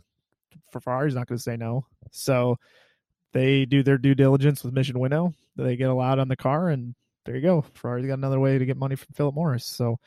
For 0.70 0.80
Ferrari's 0.80 1.14
not 1.14 1.26
gonna 1.26 1.38
say 1.38 1.56
no. 1.56 1.86
So 2.10 2.58
they 3.32 3.66
do 3.66 3.82
their 3.82 3.98
due 3.98 4.14
diligence 4.14 4.64
with 4.64 4.74
Mission 4.74 4.98
Winnow. 4.98 5.34
They 5.56 5.76
get 5.76 5.90
allowed 5.90 6.18
on 6.18 6.28
the 6.28 6.36
car, 6.36 6.68
and 6.68 6.94
there 7.24 7.36
you 7.36 7.42
go. 7.42 7.64
Ferrari's 7.74 8.06
got 8.06 8.14
another 8.14 8.40
way 8.40 8.58
to 8.58 8.66
get 8.66 8.76
money 8.76 8.96
from 8.96 9.08
Philip 9.14 9.34
Morris. 9.34 9.66
So, 9.66 9.98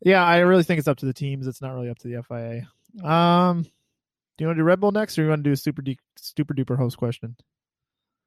yeah, 0.00 0.24
I 0.24 0.38
really 0.38 0.62
think 0.62 0.78
it's 0.78 0.88
up 0.88 0.98
to 0.98 1.06
the 1.06 1.12
teams. 1.12 1.46
It's 1.46 1.62
not 1.62 1.74
really 1.74 1.90
up 1.90 1.98
to 1.98 2.08
the 2.08 2.22
FIA. 2.22 3.08
Um, 3.08 3.62
do 3.62 4.44
you 4.44 4.46
want 4.46 4.56
to 4.56 4.60
do 4.60 4.64
Red 4.64 4.80
Bull 4.80 4.92
next, 4.92 5.18
or 5.18 5.22
you 5.22 5.28
want 5.28 5.42
to 5.42 5.50
do 5.50 5.52
a 5.52 5.56
super 5.56 5.82
de- 5.82 5.98
super 6.16 6.54
duper 6.54 6.76
host 6.76 6.96
question? 6.96 7.36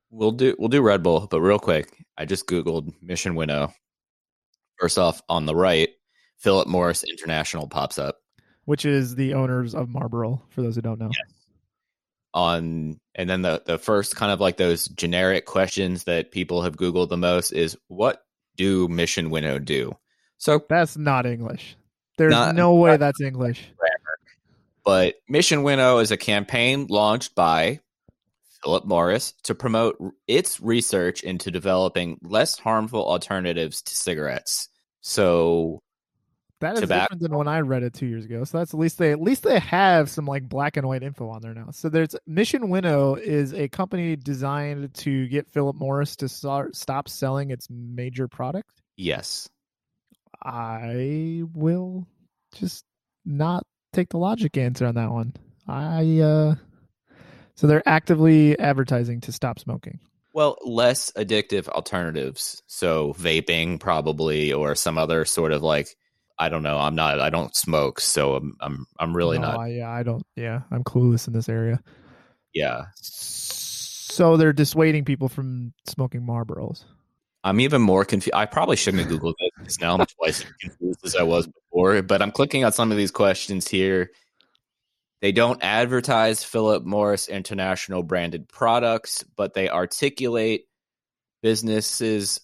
We'll 0.09 0.33
do 0.33 0.55
we'll 0.59 0.67
do 0.67 0.81
Red 0.81 1.03
Bull, 1.03 1.27
but 1.31 1.39
real 1.39 1.59
quick, 1.59 2.03
I 2.17 2.25
just 2.25 2.45
googled 2.47 2.93
Mission 3.01 3.35
Winnow. 3.35 3.73
First 4.77 4.97
off, 4.97 5.21
on 5.29 5.45
the 5.45 5.55
right, 5.55 5.89
Philip 6.37 6.67
Morris 6.67 7.05
International 7.05 7.67
pops 7.67 7.97
up. 7.97 8.17
Which 8.65 8.85
is 8.85 9.15
the 9.15 9.33
owners 9.33 9.73
of 9.73 9.87
Marlboro, 9.87 10.43
for 10.49 10.61
those 10.61 10.75
who 10.75 10.81
don't 10.81 10.99
know. 10.99 11.09
Yes. 11.11 11.40
On 12.33 12.99
and 13.13 13.29
then 13.29 13.41
the 13.41 13.61
the 13.65 13.77
first 13.77 14.15
kind 14.15 14.31
of 14.31 14.39
like 14.39 14.55
those 14.57 14.87
generic 14.87 15.45
questions 15.45 16.05
that 16.05 16.31
people 16.31 16.61
have 16.61 16.77
googled 16.77 17.09
the 17.09 17.17
most 17.17 17.51
is 17.51 17.77
what 17.87 18.23
do 18.55 18.87
Mission 18.87 19.29
Winnow 19.29 19.59
do? 19.59 19.97
So 20.37 20.63
That's 20.69 20.95
not 20.97 21.25
English. 21.25 21.75
There's 22.17 22.31
Not- 22.31 22.55
no 22.55 22.75
way 22.75 22.97
that's 22.97 23.21
English. 23.21 23.67
But 24.83 25.15
Mission 25.29 25.63
Winnow 25.63 25.99
is 25.99 26.11
a 26.11 26.17
campaign 26.17 26.87
launched 26.89 27.35
by 27.35 27.81
Philip 28.63 28.85
Morris 28.85 29.33
to 29.43 29.55
promote 29.55 29.97
its 30.27 30.59
research 30.59 31.23
into 31.23 31.51
developing 31.51 32.19
less 32.23 32.57
harmful 32.57 33.05
alternatives 33.05 33.81
to 33.83 33.95
cigarettes. 33.95 34.69
So, 35.01 35.81
That 36.61 36.75
is 36.75 36.81
Tobacco. 36.81 37.01
different 37.01 37.21
than 37.23 37.35
when 37.35 37.47
I 37.47 37.59
read 37.59 37.83
it 37.83 37.93
two 37.93 38.05
years 38.05 38.23
ago. 38.25 38.43
So 38.43 38.59
that's 38.59 38.73
at 38.73 38.79
least 38.79 38.97
they 38.97 39.11
at 39.11 39.19
least 39.19 39.43
they 39.43 39.59
have 39.59 40.09
some 40.09 40.25
like 40.25 40.47
black 40.47 40.77
and 40.77 40.87
white 40.87 41.03
info 41.03 41.27
on 41.29 41.41
there 41.41 41.53
now. 41.53 41.71
So 41.71 41.89
there's 41.89 42.15
Mission 42.25 42.69
Winnow 42.69 43.15
is 43.15 43.53
a 43.53 43.67
company 43.67 44.15
designed 44.15 44.93
to 44.93 45.27
get 45.27 45.49
Philip 45.49 45.75
Morris 45.75 46.15
to 46.17 46.29
start, 46.29 46.75
stop 46.75 47.09
selling 47.09 47.51
its 47.51 47.67
major 47.69 48.27
product. 48.27 48.81
yes. 48.95 49.49
I 50.43 51.43
will 51.53 52.07
just 52.55 52.83
not 53.25 53.63
take 53.93 54.09
the 54.09 54.17
logic 54.17 54.57
answer 54.57 54.85
on 54.87 54.95
that 54.95 55.11
one. 55.11 55.33
I 55.67 56.19
uh 56.19 56.55
so 57.55 57.67
they're 57.67 57.87
actively 57.87 58.57
advertising 58.57 59.21
to 59.21 59.31
stop 59.31 59.59
smoking. 59.59 59.99
Well, 60.33 60.57
less 60.63 61.11
addictive 61.11 61.67
alternatives. 61.67 62.63
So, 62.65 63.13
vaping 63.19 63.79
probably 63.79 64.53
or 64.53 64.75
some 64.75 64.97
other 64.97 65.25
sort 65.25 65.51
of 65.51 65.61
like 65.61 65.95
I 66.41 66.49
don't 66.49 66.63
know. 66.63 66.79
I'm 66.79 66.95
not 66.95 67.19
I 67.19 67.29
don't 67.29 67.55
smoke, 67.55 68.01
so 68.01 68.35
I'm 68.35 68.57
I'm 68.61 68.87
I'm 68.97 69.15
really 69.15 69.37
No, 69.37 69.51
not. 69.51 69.59
I, 69.59 69.67
yeah, 69.67 69.91
I 69.91 70.01
don't. 70.01 70.25
Yeah, 70.35 70.61
I'm 70.71 70.83
clueless 70.83 71.27
in 71.27 71.33
this 71.33 71.47
area. 71.47 71.79
Yeah. 72.51 72.85
So 72.95 74.37
they're 74.37 74.51
dissuading 74.51 75.05
people 75.05 75.29
from 75.29 75.71
smoking 75.85 76.21
Marlboros. 76.21 76.83
I'm 77.43 77.59
even 77.59 77.79
more 77.79 78.03
confused. 78.05 78.33
I 78.33 78.47
probably 78.47 78.75
shouldn't 78.75 79.03
have 79.03 79.11
Googled 79.11 79.35
this 79.39 79.49
because 79.59 79.79
now 79.79 79.95
I'm 79.95 80.05
twice 80.07 80.43
as 80.43 80.51
confused 80.59 81.05
as 81.05 81.15
I 81.15 81.21
was 81.21 81.45
before. 81.45 82.01
But 82.01 82.23
I'm 82.23 82.31
clicking 82.31 82.65
on 82.65 82.71
some 82.71 82.91
of 82.91 82.97
these 82.97 83.11
questions 83.11 83.67
here. 83.67 84.09
They 85.21 85.31
don't 85.31 85.63
advertise 85.63 86.43
Philip 86.43 86.83
Morris 86.83 87.27
International 87.27 88.01
branded 88.01 88.49
products, 88.49 89.23
but 89.35 89.53
they 89.53 89.69
articulate 89.69 90.65
businesses 91.43 92.41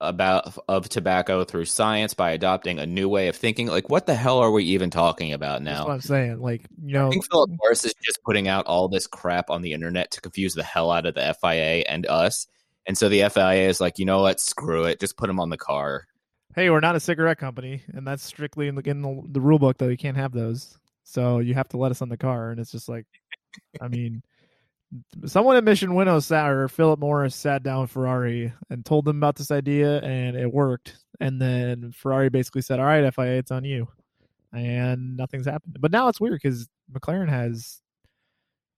about 0.00 0.56
of 0.68 0.88
tobacco 0.88 1.44
through 1.44 1.64
science 1.64 2.14
by 2.14 2.30
adopting 2.30 2.78
a 2.78 2.86
new 2.86 3.08
way 3.08 3.28
of 3.28 3.36
thinking. 3.36 3.66
Like, 3.66 3.88
what 3.90 4.06
the 4.06 4.14
hell 4.14 4.38
are 4.38 4.50
we 4.50 4.64
even 4.64 4.90
talking 4.90 5.32
about 5.32 5.64
That's 5.64 5.80
what 5.80 5.88
now? 5.88 5.94
I'm 5.94 6.00
saying. 6.00 6.40
Like 6.40 6.66
you 6.82 6.98
I 6.98 7.02
know, 7.02 7.10
think 7.10 7.28
Philip 7.30 7.50
Morris 7.60 7.84
is 7.84 7.94
just 8.02 8.22
putting 8.24 8.48
out 8.48 8.66
all 8.66 8.88
this 8.88 9.06
crap 9.06 9.50
on 9.50 9.62
the 9.62 9.72
internet 9.72 10.12
to 10.12 10.20
confuse 10.20 10.54
the 10.54 10.62
hell 10.62 10.90
out 10.90 11.06
of 11.06 11.14
the 11.14 11.36
FIA 11.40 11.84
and 11.88 12.06
us. 12.06 12.46
And 12.86 12.96
so 12.96 13.08
the 13.08 13.28
FIA 13.28 13.68
is 13.68 13.80
like, 13.80 13.98
you 13.98 14.04
know 14.06 14.20
what? 14.22 14.40
Screw 14.40 14.84
it. 14.84 15.00
Just 15.00 15.16
put 15.16 15.26
them 15.26 15.40
on 15.40 15.50
the 15.50 15.58
car. 15.58 16.06
hey, 16.54 16.70
we're 16.70 16.80
not 16.80 16.96
a 16.96 17.00
cigarette 17.00 17.38
company, 17.38 17.82
and 17.92 18.06
that's 18.06 18.22
strictly 18.24 18.66
in 18.68 18.74
the, 18.74 18.88
in 18.88 19.02
the, 19.02 19.22
the 19.28 19.40
rule 19.40 19.58
book 19.58 19.78
that 19.78 19.90
you 19.90 19.96
can't 19.96 20.16
have 20.16 20.32
those. 20.32 20.78
So 21.04 21.38
you 21.38 21.54
have 21.54 21.68
to 21.68 21.76
let 21.76 21.90
us 21.90 22.02
on 22.02 22.08
the 22.08 22.16
car, 22.16 22.50
and 22.50 22.58
it's 22.60 22.72
just 22.72 22.88
like, 22.88 23.06
I 23.80 23.88
mean, 23.88 24.22
someone 25.26 25.56
at 25.56 25.64
Mission 25.64 25.94
Winnow 25.94 26.20
sat 26.20 26.50
or 26.50 26.68
Philip 26.68 27.00
Morris 27.00 27.34
sat 27.34 27.62
down 27.62 27.82
with 27.82 27.90
Ferrari 27.90 28.52
and 28.70 28.84
told 28.84 29.04
them 29.04 29.18
about 29.18 29.36
this 29.36 29.50
idea, 29.50 30.00
and 30.00 30.36
it 30.36 30.52
worked. 30.52 30.96
And 31.20 31.40
then 31.40 31.92
Ferrari 31.92 32.28
basically 32.28 32.62
said, 32.62 32.80
"All 32.80 32.86
right, 32.86 33.12
FIA, 33.12 33.38
it's 33.38 33.50
on 33.50 33.64
you," 33.64 33.88
and 34.52 35.16
nothing's 35.16 35.46
happened. 35.46 35.76
But 35.80 35.92
now 35.92 36.08
it's 36.08 36.20
weird 36.20 36.40
because 36.42 36.68
McLaren 36.92 37.28
has 37.28 37.80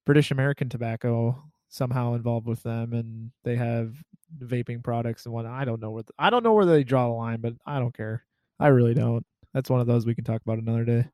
British 0.07 0.31
American 0.31 0.69
tobacco 0.69 1.43
somehow 1.69 2.15
involved 2.15 2.47
with 2.47 2.63
them, 2.63 2.93
and 2.93 3.31
they 3.45 3.57
have 3.57 3.95
vaping 4.39 4.83
products 4.83 5.27
and 5.27 5.35
whatnot. 5.35 5.61
I 5.61 5.65
don't 5.65 5.81
know 5.81 5.91
where 5.91 6.03
the, 6.03 6.13
I 6.19 6.31
don't 6.31 6.43
know 6.45 6.55
where 6.55 6.67
they 6.67 6.85
draw 6.85 7.09
the 7.09 7.15
line, 7.15 7.41
but 7.41 7.55
I 7.67 7.79
don't 7.79 7.97
care. 7.97 8.25
I 8.59 8.69
really 8.69 8.95
don't. 8.95 9.25
That's 9.55 9.71
one 9.71 9.81
of 9.81 9.87
those 9.87 10.07
we 10.07 10.15
can 10.15 10.25
talk 10.25 10.43
about 10.43 10.59
another 10.59 10.85
day. 10.85 11.09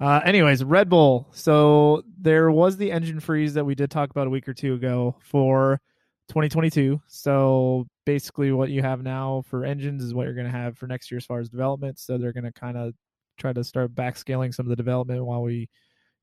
Uh, 0.00 0.20
anyways, 0.24 0.64
Red 0.64 0.88
Bull. 0.88 1.28
So 1.32 2.02
there 2.20 2.50
was 2.50 2.76
the 2.76 2.90
engine 2.90 3.20
freeze 3.20 3.54
that 3.54 3.64
we 3.64 3.74
did 3.74 3.90
talk 3.90 4.10
about 4.10 4.26
a 4.26 4.30
week 4.30 4.48
or 4.48 4.54
two 4.54 4.74
ago 4.74 5.16
for 5.20 5.80
2022. 6.28 7.00
So 7.06 7.86
basically, 8.04 8.52
what 8.52 8.70
you 8.70 8.82
have 8.82 9.02
now 9.02 9.44
for 9.46 9.64
engines 9.64 10.02
is 10.02 10.12
what 10.12 10.24
you're 10.24 10.34
going 10.34 10.46
to 10.46 10.52
have 10.52 10.76
for 10.76 10.86
next 10.86 11.10
year 11.10 11.18
as 11.18 11.26
far 11.26 11.40
as 11.40 11.48
development. 11.48 11.98
So 11.98 12.18
they're 12.18 12.32
going 12.32 12.44
to 12.44 12.52
kind 12.52 12.76
of 12.76 12.94
try 13.38 13.52
to 13.52 13.64
start 13.64 13.94
backscaling 13.94 14.54
some 14.54 14.66
of 14.66 14.70
the 14.70 14.76
development 14.76 15.24
while 15.24 15.42
we 15.42 15.68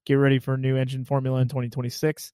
get 0.05 0.15
ready 0.15 0.39
for 0.39 0.55
a 0.55 0.57
new 0.57 0.75
engine 0.75 1.05
formula 1.05 1.41
in 1.41 1.47
2026. 1.47 2.33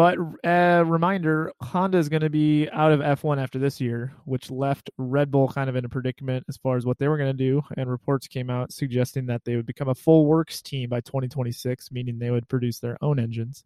But 0.00 0.16
a 0.44 0.82
reminder 0.82 1.52
Honda 1.60 1.98
is 1.98 2.08
going 2.08 2.22
to 2.22 2.30
be 2.30 2.70
out 2.70 2.90
of 2.90 3.00
F1 3.00 3.36
after 3.36 3.58
this 3.58 3.82
year, 3.82 4.14
which 4.24 4.50
left 4.50 4.88
Red 4.96 5.30
Bull 5.30 5.46
kind 5.46 5.68
of 5.68 5.76
in 5.76 5.84
a 5.84 5.90
predicament 5.90 6.46
as 6.48 6.56
far 6.56 6.78
as 6.78 6.86
what 6.86 6.98
they 6.98 7.06
were 7.06 7.18
going 7.18 7.36
to 7.36 7.36
do. 7.36 7.60
And 7.76 7.90
reports 7.90 8.26
came 8.26 8.48
out 8.48 8.72
suggesting 8.72 9.26
that 9.26 9.44
they 9.44 9.56
would 9.56 9.66
become 9.66 9.90
a 9.90 9.94
full 9.94 10.24
works 10.24 10.62
team 10.62 10.88
by 10.88 11.02
2026, 11.02 11.92
meaning 11.92 12.18
they 12.18 12.30
would 12.30 12.48
produce 12.48 12.78
their 12.78 12.96
own 13.02 13.18
engines. 13.18 13.64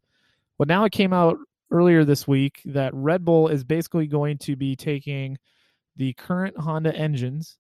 But 0.58 0.66
now 0.66 0.82
it 0.82 0.90
came 0.90 1.12
out 1.12 1.38
earlier 1.70 2.04
this 2.04 2.26
week 2.26 2.62
that 2.64 2.92
Red 2.94 3.24
Bull 3.24 3.46
is 3.46 3.62
basically 3.62 4.08
going 4.08 4.38
to 4.38 4.56
be 4.56 4.74
taking 4.74 5.38
the 5.94 6.14
current 6.14 6.58
Honda 6.58 6.92
engines 6.96 7.58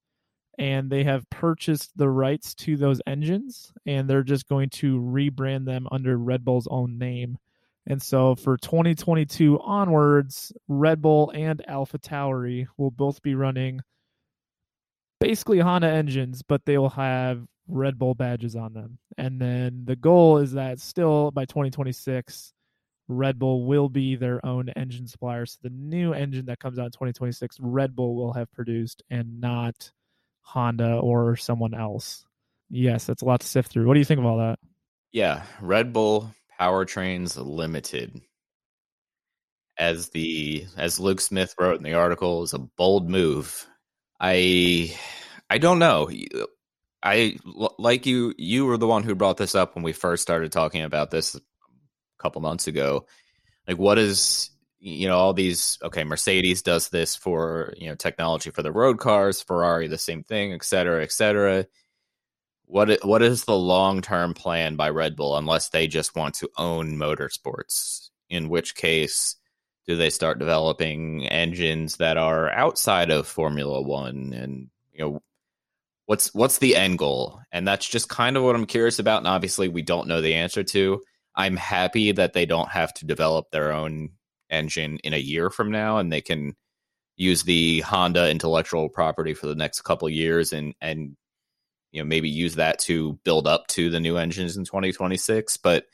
and 0.58 0.90
they 0.90 1.04
have 1.04 1.30
purchased 1.30 1.96
the 1.96 2.08
rights 2.08 2.56
to 2.56 2.76
those 2.76 3.00
engines 3.06 3.72
and 3.86 4.10
they're 4.10 4.24
just 4.24 4.48
going 4.48 4.70
to 4.70 4.98
rebrand 4.98 5.64
them 5.64 5.86
under 5.92 6.18
Red 6.18 6.44
Bull's 6.44 6.66
own 6.68 6.98
name. 6.98 7.38
And 7.86 8.02
so 8.02 8.34
for 8.34 8.56
2022 8.56 9.60
onwards, 9.60 10.52
Red 10.68 11.02
Bull 11.02 11.30
and 11.34 11.62
Alpha 11.68 11.98
Tauri 11.98 12.66
will 12.78 12.90
both 12.90 13.20
be 13.22 13.34
running 13.34 13.80
basically 15.20 15.58
Honda 15.58 15.88
engines, 15.88 16.42
but 16.42 16.64
they 16.64 16.78
will 16.78 16.90
have 16.90 17.44
Red 17.68 17.98
Bull 17.98 18.14
badges 18.14 18.56
on 18.56 18.72
them. 18.72 18.98
And 19.18 19.40
then 19.40 19.84
the 19.84 19.96
goal 19.96 20.38
is 20.38 20.52
that 20.52 20.80
still 20.80 21.30
by 21.30 21.44
2026, 21.44 22.52
Red 23.08 23.38
Bull 23.38 23.66
will 23.66 23.88
be 23.88 24.16
their 24.16 24.44
own 24.44 24.70
engine 24.70 25.06
supplier. 25.06 25.44
So 25.46 25.58
the 25.62 25.70
new 25.70 26.14
engine 26.14 26.46
that 26.46 26.58
comes 26.58 26.78
out 26.78 26.86
in 26.86 26.92
2026, 26.92 27.58
Red 27.60 27.94
Bull 27.94 28.14
will 28.16 28.32
have 28.32 28.50
produced 28.52 29.02
and 29.10 29.40
not 29.40 29.92
Honda 30.40 30.96
or 30.96 31.36
someone 31.36 31.74
else. 31.74 32.24
Yes, 32.70 33.04
that's 33.04 33.22
a 33.22 33.26
lot 33.26 33.40
to 33.40 33.46
sift 33.46 33.70
through. 33.70 33.86
What 33.86 33.94
do 33.94 34.00
you 34.00 34.06
think 34.06 34.20
of 34.20 34.26
all 34.26 34.38
that? 34.38 34.58
Yeah, 35.12 35.42
Red 35.60 35.92
Bull 35.92 36.34
Powertrains 36.60 37.36
Limited. 37.36 38.20
As 39.76 40.08
mm. 40.08 40.12
the 40.12 40.66
as 40.76 41.00
Luke 41.00 41.20
Smith 41.20 41.54
wrote 41.58 41.78
in 41.78 41.82
the 41.82 41.94
article, 41.94 42.42
is 42.42 42.54
a 42.54 42.58
bold 42.58 43.08
move. 43.08 43.66
I 44.20 44.96
I 45.50 45.58
don't 45.58 45.78
know. 45.78 46.10
Uh, 46.34 46.44
I 47.02 47.36
like 47.78 48.06
you. 48.06 48.34
You 48.38 48.66
were 48.66 48.78
the 48.78 48.86
one 48.86 49.02
who 49.02 49.14
brought 49.14 49.36
this 49.36 49.54
up 49.54 49.74
when 49.74 49.84
we 49.84 49.92
first 49.92 50.22
started 50.22 50.52
talking 50.52 50.82
about 50.82 51.10
this 51.10 51.34
a 51.34 51.40
couple 52.18 52.40
months 52.40 52.66
ago. 52.66 53.06
Like, 53.68 53.78
what 53.78 53.98
is 53.98 54.50
you 54.84 55.08
know 55.08 55.16
all 55.16 55.32
these 55.32 55.78
okay 55.82 56.04
mercedes 56.04 56.60
does 56.60 56.90
this 56.90 57.16
for 57.16 57.72
you 57.78 57.88
know 57.88 57.94
technology 57.94 58.50
for 58.50 58.62
the 58.62 58.70
road 58.70 58.98
cars 58.98 59.40
ferrari 59.40 59.88
the 59.88 59.96
same 59.96 60.22
thing 60.22 60.52
et 60.52 60.62
cetera 60.62 61.02
et 61.02 61.10
cetera 61.10 61.64
what 62.66 63.04
what 63.04 63.22
is 63.22 63.44
the 63.44 63.56
long 63.56 64.00
term 64.00 64.34
plan 64.34 64.76
by 64.76 64.90
red 64.90 65.16
bull 65.16 65.36
unless 65.36 65.68
they 65.68 65.86
just 65.86 66.16
want 66.16 66.34
to 66.36 66.50
own 66.56 66.96
motorsports? 66.96 68.10
In 68.30 68.48
which 68.48 68.74
case 68.74 69.36
do 69.86 69.96
they 69.96 70.10
start 70.10 70.38
developing 70.38 71.26
engines 71.28 71.96
that 71.98 72.16
are 72.16 72.50
outside 72.50 73.10
of 73.10 73.26
formula 73.26 73.82
one? 73.82 74.32
And 74.32 74.70
you 74.92 75.04
know 75.04 75.22
what's 76.06 76.34
what's 76.34 76.58
the 76.58 76.76
end 76.76 76.98
goal? 76.98 77.40
And 77.52 77.68
that's 77.68 77.88
just 77.88 78.08
kind 78.08 78.36
of 78.36 78.42
what 78.42 78.54
i'm 78.54 78.66
curious 78.66 78.98
about 78.98 79.18
and 79.18 79.28
obviously 79.28 79.68
we 79.68 79.82
don't 79.82 80.08
know 80.08 80.20
the 80.20 80.34
answer 80.34 80.64
to. 80.64 81.02
I'm 81.36 81.56
happy 81.56 82.12
that 82.12 82.32
they 82.32 82.46
don't 82.46 82.70
have 82.70 82.94
to 82.94 83.06
develop 83.06 83.50
their 83.50 83.72
own 83.72 84.10
engine 84.50 84.98
in 84.98 85.12
a 85.12 85.18
year 85.18 85.50
from 85.50 85.70
now 85.70 85.98
and 85.98 86.12
they 86.12 86.20
can 86.20 86.54
use 87.16 87.42
the 87.42 87.80
Honda 87.80 88.30
intellectual 88.30 88.88
property 88.88 89.34
for 89.34 89.46
the 89.46 89.54
next 89.54 89.82
couple 89.82 90.08
years 90.08 90.52
and 90.52 90.74
and 90.80 91.16
you 91.94 92.02
know 92.02 92.06
maybe 92.06 92.28
use 92.28 92.56
that 92.56 92.78
to 92.80 93.14
build 93.24 93.46
up 93.46 93.66
to 93.68 93.88
the 93.88 94.00
new 94.00 94.16
engines 94.16 94.56
in 94.56 94.64
2026 94.64 95.56
but 95.58 95.86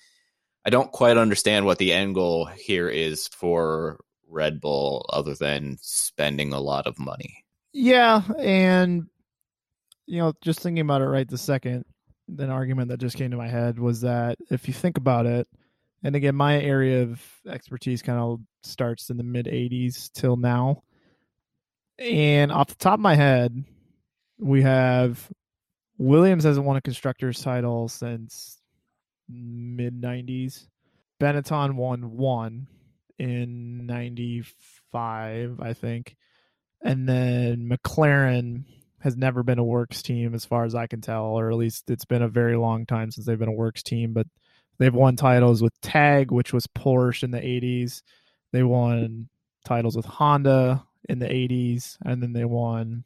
I 0.65 0.71
don't 0.71 0.93
quite 0.93 1.17
understand 1.17 1.65
what 1.65 1.79
the 1.79 1.93
end 1.93 2.15
goal 2.15 2.45
here 2.45 2.89
is 2.89 3.29
for 3.29 3.99
Red 4.29 4.61
Bull 4.61 5.07
other 5.13 5.35
than 5.35 5.79
spending 5.81 6.53
a 6.53 6.61
lot 6.61 6.87
of 6.87 6.99
money. 6.99 7.45
Yeah, 7.73 8.23
and 8.39 9.07
you 10.07 10.19
know, 10.19 10.33
just 10.43 10.61
thinking 10.61 10.83
about 10.83 11.03
it 11.03 11.07
right 11.07 11.29
the 11.29 11.39
second, 11.39 11.85
an 12.39 12.51
argument 12.51 12.89
that 12.89 13.01
just 13.01 13.17
came 13.17 13.31
to 13.31 13.37
my 13.37 13.49
head 13.49 13.79
was 13.79 14.03
that 14.03 14.39
if 14.51 14.69
you 14.69 14.75
think 14.75 14.99
about 14.99 15.27
it, 15.27 15.47
and 16.03 16.17
again, 16.17 16.35
my 16.35 16.61
area 16.61 17.03
of 17.03 17.23
expertise 17.47 18.03
kind 18.03 18.19
of 18.19 18.41
starts 18.63 19.11
in 19.11 19.17
the 19.17 19.23
mid 19.23 19.47
80s 19.47 20.11
till 20.13 20.37
now. 20.37 20.83
And 21.99 22.51
off 22.51 22.69
the 22.69 22.75
top 22.77 22.95
of 22.95 23.01
my 23.01 23.15
head, 23.15 23.65
we 24.39 24.63
have 24.63 25.31
Williams 26.01 26.45
hasn't 26.45 26.67
won 26.67 26.77
a 26.77 26.81
constructor's 26.81 27.41
title 27.41 27.89
since 27.89 28.59
mid 29.29 30.01
90s. 30.01 30.67
Benetton 31.21 31.75
won 31.75 32.17
one 32.17 32.67
in 33.19 33.87
95, 33.87 35.61
I 35.61 35.73
think. 35.75 36.17
And 36.83 37.09
then 37.09 37.69
McLaren 37.69 38.65
has 39.01 39.17
never 39.17 39.43
been 39.43 39.59
a 39.59 39.65
works 39.65 40.03
team 40.03 40.35
as 40.35 40.45
far 40.45 40.65
as 40.65 40.75
I 40.75 40.87
can 40.87 41.01
tell, 41.01 41.25
or 41.25 41.51
at 41.51 41.57
least 41.57 41.91
it's 41.91 42.07
been 42.07 42.23
a 42.23 42.29
very 42.29 42.57
long 42.57 42.87
time 42.87 43.11
since 43.11 43.27
they've 43.27 43.39
been 43.39 43.49
a 43.49 43.53
works 43.53 43.83
team. 43.83 44.13
But 44.15 44.27
They've 44.81 44.95
won 44.95 45.15
titles 45.15 45.63
with 45.63 45.79
Tag, 45.83 46.33
which 46.33 46.55
was 46.55 46.67
Porsche 46.67 47.23
in 47.23 47.33
the 47.33 47.39
80s. 47.39 48.01
They 48.51 48.63
won 48.63 49.29
titles 49.67 49.95
with 49.95 50.07
Honda 50.07 50.87
in 51.07 51.19
the 51.19 51.27
80s, 51.27 51.99
and 52.03 52.23
then 52.23 52.33
they 52.33 52.47
won. 52.47 53.05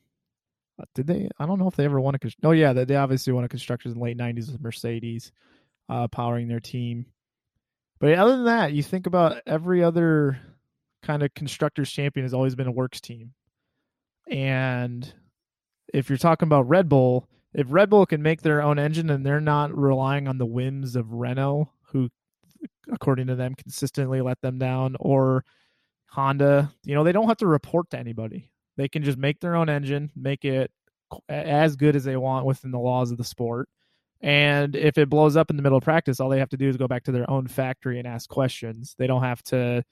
Uh, 0.81 0.85
did 0.95 1.07
they? 1.07 1.29
I 1.39 1.47
don't 1.47 1.59
know 1.59 1.69
if 1.69 1.77
they 1.77 1.85
ever 1.85 2.01
won 2.01 2.15
a. 2.15 2.19
Oh 2.43 2.51
yeah, 2.51 2.73
they, 2.73 2.85
they 2.85 2.97
obviously 2.97 3.33
won 3.33 3.45
a 3.45 3.49
constructors 3.49 3.93
in 3.93 3.99
the 3.99 4.05
late 4.05 4.19
90s 4.19 4.51
with 4.51 4.61
Mercedes, 4.61 5.33
uh, 5.89 6.09
powering 6.09 6.49
their 6.49 6.61
team. 6.61 7.07
But 8.01 8.15
other 8.15 8.37
than 8.37 8.47
that, 8.47 8.73
you 8.73 8.83
think 8.83 9.07
about 9.07 9.41
every 9.47 9.85
other 9.85 10.39
kind 11.03 11.23
of 11.23 11.33
constructors 11.35 11.91
champion 11.91 12.25
has 12.25 12.35
always 12.35 12.55
been 12.55 12.67
a 12.67 12.73
works 12.73 13.01
team, 13.01 13.33
and 14.29 15.13
if 15.93 16.09
you're 16.09 16.19
talking 16.19 16.49
about 16.49 16.69
Red 16.69 16.89
Bull, 16.89 17.29
if 17.55 17.69
Red 17.71 17.89
Bull 17.89 18.05
can 18.05 18.21
make 18.23 18.43
their 18.43 18.61
own 18.63 18.81
engine 18.81 19.11
and 19.11 19.25
they're 19.25 19.41
not 19.41 19.77
relying 19.77 20.27
on 20.27 20.39
the 20.39 20.47
whims 20.47 20.97
of 20.97 21.13
Renault, 21.13 21.71
who, 21.83 22.11
according 22.93 23.29
to 23.29 23.37
them, 23.37 23.55
consistently 23.55 24.21
let 24.21 24.41
them 24.41 24.59
down, 24.59 24.97
or 24.99 25.45
Honda, 26.07 26.73
you 26.83 26.95
know, 26.95 27.05
they 27.05 27.13
don't 27.13 27.29
have 27.29 27.39
to 27.39 27.47
report 27.47 27.91
to 27.91 27.99
anybody. 27.99 28.51
They 28.77 28.89
can 28.89 29.03
just 29.03 29.19
make 29.19 29.41
their 29.41 29.55
own 29.55 29.69
engine, 29.69 30.11
make 30.17 30.45
it 30.45 30.71
as 31.29 31.77
good 31.77 31.97
as 31.97 32.05
they 32.05 32.17
want 32.17 32.47
within 32.47 32.71
the 32.71 32.79
laws 32.79 33.11
of 33.11 33.19
the 33.19 33.25
sport. 33.25 33.69
And 34.21 34.75
if 34.75 34.97
it 34.97 35.11
blows 35.11 35.37
up 35.37 35.51
in 35.51 35.57
the 35.57 35.63
middle 35.63 35.79
of 35.79 35.85
practice, 35.85 36.19
all 36.19 36.31
they 36.31 36.39
have 36.39 36.49
to 36.51 36.57
do 36.57 36.69
is 36.69 36.77
go 36.77 36.89
back 36.89 37.05
to 37.05 37.13
their 37.13 37.31
own 37.31 37.47
factory 37.47 37.99
and 37.99 38.09
ask 38.09 38.29
questions. 38.29 38.95
They 38.99 39.07
don't 39.07 39.23
have 39.23 39.43
to 39.45 39.85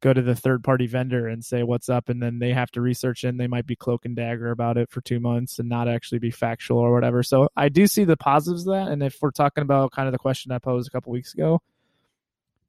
go 0.00 0.12
to 0.12 0.22
the 0.22 0.34
third 0.34 0.64
party 0.64 0.86
vendor 0.86 1.28
and 1.28 1.44
say 1.44 1.62
what's 1.62 1.88
up 1.88 2.08
and 2.08 2.22
then 2.22 2.38
they 2.38 2.52
have 2.52 2.70
to 2.70 2.80
research 2.80 3.24
and 3.24 3.38
they 3.38 3.46
might 3.46 3.66
be 3.66 3.76
cloak 3.76 4.04
and 4.04 4.16
dagger 4.16 4.50
about 4.50 4.78
it 4.78 4.90
for 4.90 5.00
two 5.02 5.20
months 5.20 5.58
and 5.58 5.68
not 5.68 5.88
actually 5.88 6.18
be 6.18 6.30
factual 6.30 6.78
or 6.78 6.92
whatever 6.92 7.22
so 7.22 7.48
i 7.56 7.68
do 7.68 7.86
see 7.86 8.04
the 8.04 8.16
positives 8.16 8.66
of 8.66 8.74
that 8.74 8.88
and 8.88 9.02
if 9.02 9.18
we're 9.20 9.30
talking 9.30 9.62
about 9.62 9.92
kind 9.92 10.08
of 10.08 10.12
the 10.12 10.18
question 10.18 10.52
i 10.52 10.58
posed 10.58 10.88
a 10.88 10.90
couple 10.90 11.12
weeks 11.12 11.34
ago 11.34 11.60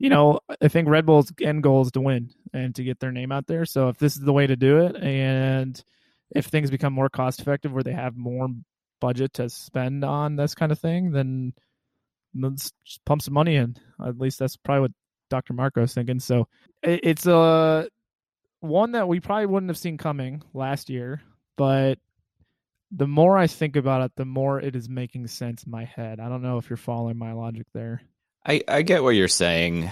you 0.02 0.10
know 0.10 0.40
i 0.62 0.68
think 0.68 0.88
red 0.88 1.06
bull's 1.06 1.32
end 1.42 1.64
goal 1.64 1.82
is 1.82 1.92
to 1.92 2.02
win 2.02 2.30
and 2.54 2.76
to 2.76 2.84
get 2.84 3.00
their 3.00 3.12
name 3.12 3.32
out 3.32 3.48
there 3.48 3.66
so 3.66 3.90
if 3.90 3.98
this 3.98 4.16
is 4.16 4.22
the 4.22 4.34
way 4.34 4.48
to 4.48 4.56
do 4.56 4.80
it 4.80 4.96
and 4.98 5.84
if 6.32 6.46
things 6.46 6.72
become 6.72 6.94
more 6.94 7.10
cost 7.10 7.40
effective 7.40 7.72
where 7.72 7.84
they 7.84 7.94
have 7.94 8.16
more 8.16 8.48
budget 9.00 9.34
to 9.34 9.50
spend 9.50 10.04
on 10.04 10.36
this 10.36 10.56
kind 10.56 10.72
of 10.72 10.80
thing 10.80 11.12
then 11.12 11.54
let's 12.36 12.72
pump 13.06 13.22
some 13.22 13.34
money 13.34 13.56
in 13.56 13.76
at 14.06 14.18
least 14.18 14.40
that's 14.40 14.58
probably 14.58 14.82
what 14.82 14.92
Dr. 15.32 15.54
Marko's 15.54 15.96
thinking. 15.96 16.20
So 16.20 16.48
it's 16.84 17.26
a 17.26 17.88
one 18.60 18.92
that 18.92 19.08
we 19.08 19.20
probably 19.20 19.48
wouldn't 19.48 19.72
have 19.72 19.78
seen 19.78 19.98
coming 19.98 20.44
last 20.54 20.92
year, 20.92 21.24
but 21.58 21.98
the 22.92 23.08
more 23.08 23.38
I 23.38 23.48
think 23.48 23.78
about 23.78 24.04
it, 24.04 24.12
the 24.16 24.26
more 24.26 24.60
it 24.60 24.76
is 24.76 24.90
making 24.90 25.26
sense 25.28 25.64
in 25.64 25.72
my 25.72 25.86
head. 25.86 26.20
I 26.20 26.30
don't 26.30 26.44
know 26.44 26.58
if 26.58 26.70
you're 26.70 26.78
following 26.78 27.18
my 27.18 27.32
logic 27.32 27.66
there. 27.74 28.04
I, 28.46 28.64
I 28.68 28.82
get 28.82 29.04
what 29.04 29.16
you're 29.16 29.28
saying. 29.28 29.92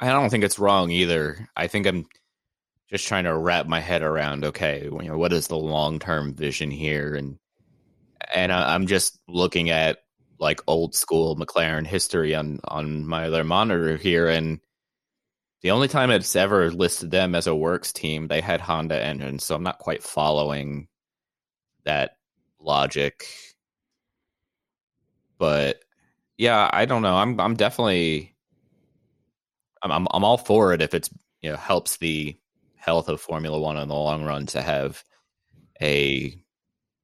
I 0.00 0.08
don't 0.08 0.30
think 0.30 0.44
it's 0.44 0.58
wrong 0.58 0.90
either. 0.90 1.48
I 1.56 1.66
think 1.66 1.86
I'm 1.86 2.06
just 2.88 3.06
trying 3.06 3.24
to 3.24 3.36
wrap 3.36 3.66
my 3.66 3.80
head 3.80 4.02
around 4.02 4.44
okay, 4.44 4.84
you 4.84 5.08
know, 5.08 5.18
what 5.18 5.32
is 5.32 5.48
the 5.48 5.58
long 5.58 5.98
term 5.98 6.34
vision 6.34 6.70
here, 6.70 7.14
and 7.14 7.38
and 8.32 8.52
I, 8.52 8.74
I'm 8.74 8.86
just 8.86 9.18
looking 9.28 9.70
at 9.70 9.98
like 10.38 10.60
old 10.66 10.94
school 10.94 11.36
McLaren 11.36 11.86
history 11.86 12.34
on 12.34 12.60
on 12.64 13.06
my 13.06 13.26
other 13.26 13.44
monitor 13.44 13.96
here, 13.96 14.28
and 14.28 14.60
the 15.62 15.72
only 15.72 15.88
time 15.88 16.10
it's 16.10 16.36
ever 16.36 16.70
listed 16.70 17.10
them 17.10 17.34
as 17.34 17.46
a 17.46 17.54
works 17.54 17.92
team, 17.92 18.28
they 18.28 18.40
had 18.40 18.60
Honda 18.60 19.00
engines, 19.00 19.44
so 19.44 19.54
I'm 19.54 19.62
not 19.62 19.78
quite 19.78 20.02
following 20.02 20.88
that 21.84 22.12
logic. 22.58 23.26
But 25.38 25.82
yeah, 26.40 26.70
I 26.72 26.86
don't 26.86 27.02
know. 27.02 27.16
I'm 27.16 27.38
I'm 27.38 27.54
definitely 27.54 28.34
I'm 29.82 29.92
I'm, 29.92 30.08
I'm 30.10 30.24
all 30.24 30.38
for 30.38 30.72
it 30.72 30.80
if 30.80 30.94
it's 30.94 31.10
you 31.42 31.50
know 31.50 31.56
helps 31.56 31.98
the 31.98 32.34
health 32.76 33.10
of 33.10 33.20
Formula 33.20 33.60
One 33.60 33.76
in 33.76 33.88
the 33.88 33.94
long 33.94 34.24
run 34.24 34.46
to 34.46 34.62
have 34.62 35.04
a 35.82 36.34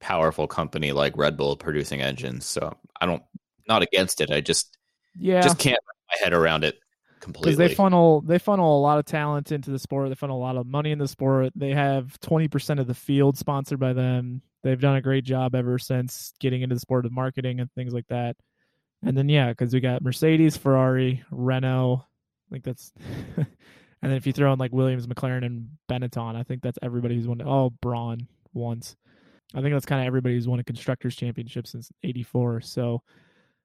powerful 0.01 0.46
company 0.46 0.92
like 0.92 1.18
Red 1.18 1.37
Bull 1.37 1.55
producing 1.55 2.01
engines. 2.01 2.46
So 2.46 2.79
I 2.99 3.05
don't 3.05 3.22
not 3.68 3.83
against 3.83 4.22
it. 4.22 4.31
I 4.31 4.40
just 4.40 4.79
yeah 5.18 5.42
just 5.42 5.59
can't 5.59 5.77
wrap 5.87 6.18
my 6.18 6.25
head 6.25 6.33
around 6.33 6.64
it 6.64 6.79
completely. 7.20 7.51
Because 7.51 7.59
they 7.59 7.75
funnel 7.75 8.22
they 8.22 8.38
funnel 8.38 8.79
a 8.79 8.81
lot 8.81 8.99
of 8.99 9.05
talent 9.05 9.53
into 9.53 9.70
the 9.70 9.79
sport. 9.79 10.09
They 10.09 10.14
funnel 10.14 10.38
a 10.38 10.40
lot 10.40 10.57
of 10.57 10.66
money 10.66 10.92
in 10.92 10.99
the 10.99 11.09
sport. 11.09 11.53
They 11.55 11.72
have 11.72 12.18
twenty 12.20 12.49
percent 12.49 12.81
of 12.81 12.87
the 12.87 12.94
field 12.94 13.37
sponsored 13.37 13.81
by 13.81 13.92
them. 13.92 14.40
They've 14.62 14.81
done 14.81 14.96
a 14.96 15.03
great 15.03 15.25
job 15.25 15.55
ever 15.55 15.79
since 15.79 16.33
getting 16.40 16.62
into 16.62 16.75
the 16.75 16.81
sport 16.81 17.05
of 17.05 17.12
marketing 17.12 17.61
and 17.61 17.70
things 17.75 17.92
like 17.92 18.07
that. 18.07 18.35
And 19.07 19.16
then 19.16 19.29
yeah, 19.29 19.51
because 19.51 19.73
we 19.73 19.81
got 19.81 20.03
Mercedes, 20.03 20.57
Ferrari, 20.57 21.23
Renault. 21.31 22.05
I 22.05 22.53
think 22.53 22.64
that's. 22.64 22.92
and 23.37 23.47
then 24.03 24.12
if 24.12 24.27
you 24.27 24.33
throw 24.33 24.53
in 24.53 24.59
like 24.59 24.73
Williams, 24.73 25.07
McLaren, 25.07 25.47
and 25.47 25.69
Benetton, 25.88 26.35
I 26.35 26.42
think 26.42 26.62
that's 26.62 26.79
everybody 26.83 27.14
who's 27.14 27.29
won. 27.29 27.40
Oh, 27.42 27.71
Brawn 27.81 28.27
once. 28.53 28.97
I 29.55 29.62
think 29.62 29.73
that's 29.73 29.87
kind 29.87 30.01
of 30.03 30.09
everybody 30.09 30.35
who's 30.35 30.49
won 30.49 30.59
a 30.59 30.64
constructors 30.64 31.14
championship 31.14 31.66
since 31.66 31.90
'84. 32.03 32.62
So 32.62 33.03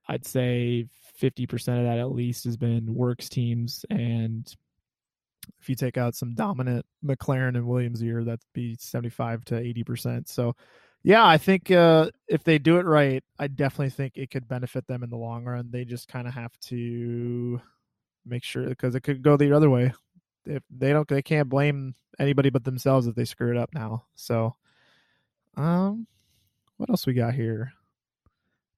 I'd 0.08 0.26
say 0.26 0.86
50% 1.20 1.52
of 1.78 1.84
that 1.84 1.98
at 1.98 2.12
least 2.12 2.44
has 2.44 2.56
been 2.56 2.94
works 2.94 3.28
teams. 3.28 3.84
And 3.90 4.52
if 5.60 5.68
you 5.68 5.74
take 5.74 5.96
out 5.96 6.14
some 6.14 6.34
dominant 6.34 6.86
McLaren 7.04 7.56
and 7.56 7.66
Williams 7.66 8.02
year, 8.02 8.24
that'd 8.24 8.40
be 8.52 8.76
75 8.78 9.44
to 9.46 9.54
80%. 9.54 10.28
So, 10.28 10.54
yeah, 11.04 11.26
I 11.26 11.38
think 11.38 11.70
uh, 11.70 12.10
if 12.28 12.44
they 12.44 12.58
do 12.58 12.78
it 12.78 12.86
right, 12.86 13.22
I 13.38 13.48
definitely 13.48 13.90
think 13.90 14.16
it 14.16 14.30
could 14.30 14.48
benefit 14.48 14.86
them 14.86 15.02
in 15.02 15.10
the 15.10 15.16
long 15.16 15.44
run. 15.44 15.68
They 15.70 15.84
just 15.84 16.08
kind 16.08 16.28
of 16.28 16.34
have 16.34 16.56
to 16.68 17.60
make 18.24 18.44
sure 18.44 18.68
because 18.68 18.94
it 18.94 19.02
could 19.02 19.22
go 19.22 19.36
the 19.36 19.52
other 19.52 19.70
way. 19.70 19.92
If 20.46 20.62
they 20.70 20.92
don't, 20.92 21.08
they 21.08 21.22
can't 21.22 21.48
blame 21.48 21.94
anybody 22.18 22.50
but 22.50 22.64
themselves 22.64 23.06
if 23.06 23.14
they 23.14 23.24
screw 23.24 23.50
it 23.50 23.56
up 23.56 23.70
now. 23.74 24.04
So, 24.14 24.56
um, 25.56 26.06
what 26.76 26.90
else 26.90 27.06
we 27.06 27.14
got 27.14 27.34
here? 27.34 27.72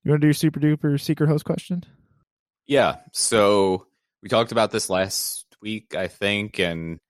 You 0.02 0.10
want 0.10 0.20
to 0.20 0.24
do 0.24 0.28
your 0.28 0.34
super 0.34 0.60
duper 0.60 1.00
secret 1.00 1.28
host 1.28 1.44
question? 1.44 1.84
Yeah. 2.66 2.96
So 3.12 3.86
we 4.22 4.28
talked 4.28 4.52
about 4.52 4.70
this 4.70 4.90
last 4.90 5.46
week, 5.62 5.94
I 5.94 6.08
think, 6.08 6.58
and 6.58 7.00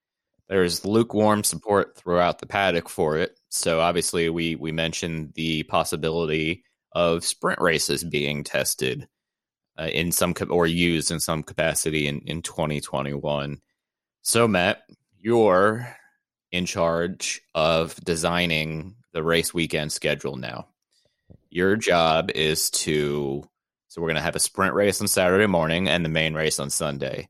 there's 0.49 0.85
lukewarm 0.85 1.45
support 1.45 1.97
throughout 1.97 2.39
the 2.39 2.47
paddock 2.47 2.89
for 2.89 3.19
it. 3.19 3.39
So 3.49 3.81
obviously, 3.81 4.29
we 4.29 4.57
we 4.57 4.73
mentioned 4.73 5.33
the 5.35 5.63
possibility 5.65 6.65
of 6.93 7.25
sprint 7.25 7.61
races 7.61 8.05
being 8.05 8.45
tested 8.45 9.09
uh, 9.79 9.85
in 9.85 10.13
some 10.13 10.35
or 10.51 10.67
used 10.67 11.11
in 11.11 11.21
some 11.21 11.43
capacity 11.43 12.07
in 12.07 12.21
in 12.21 12.43
2021. 12.43 13.59
So, 14.23 14.49
Matt, 14.49 14.83
you're 15.21 15.87
in 16.51 16.67
charge 16.67 17.43
of 17.55 17.97
designing 17.97 18.95
the 19.13 19.23
race 19.23 19.53
weekend 19.53 19.91
schedule 19.91 20.37
now. 20.37 20.69
Your 21.51 21.77
job 21.77 22.31
is 22.31 22.71
to, 22.71 23.45
so 23.89 24.01
we're 24.01 24.09
going 24.09 24.17
to 24.17 24.23
have 24.23 24.37
a 24.37 24.41
sprint 24.41 24.75
race 24.75 25.01
on 25.01 25.09
Saturday 25.09 25.47
morning 25.47 25.89
and 25.89 26.05
the 26.05 26.09
main 26.09 26.35
race 26.35 26.61
on 26.61 26.71
Sunday. 26.71 27.29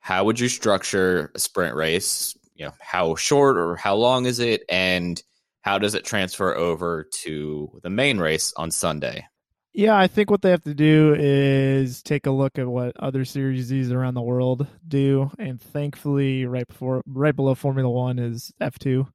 How 0.00 0.24
would 0.24 0.40
you 0.40 0.48
structure 0.48 1.30
a 1.34 1.38
sprint 1.38 1.74
race? 1.74 2.36
You 2.54 2.66
know, 2.66 2.74
how 2.80 3.14
short 3.14 3.56
or 3.56 3.76
how 3.76 3.94
long 3.94 4.26
is 4.26 4.38
it? 4.38 4.64
And 4.68 5.22
how 5.60 5.78
does 5.78 5.94
it 5.94 6.04
transfer 6.04 6.54
over 6.56 7.06
to 7.22 7.80
the 7.82 7.90
main 7.90 8.18
race 8.18 8.52
on 8.56 8.70
Sunday? 8.70 9.26
Yeah, 9.74 9.96
I 9.96 10.08
think 10.08 10.30
what 10.30 10.42
they 10.42 10.50
have 10.50 10.64
to 10.64 10.74
do 10.74 11.14
is 11.16 12.02
take 12.02 12.26
a 12.26 12.32
look 12.32 12.58
at 12.58 12.66
what 12.66 12.96
other 12.98 13.24
series 13.24 13.92
around 13.92 14.14
the 14.14 14.22
world 14.22 14.66
do, 14.88 15.30
and 15.38 15.60
thankfully, 15.60 16.46
right 16.46 16.66
before, 16.66 17.02
right 17.06 17.36
below 17.36 17.54
Formula 17.54 17.88
One 17.88 18.18
is 18.18 18.50
F 18.60 18.78
two, 18.78 19.06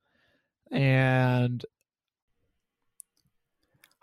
and 0.72 1.65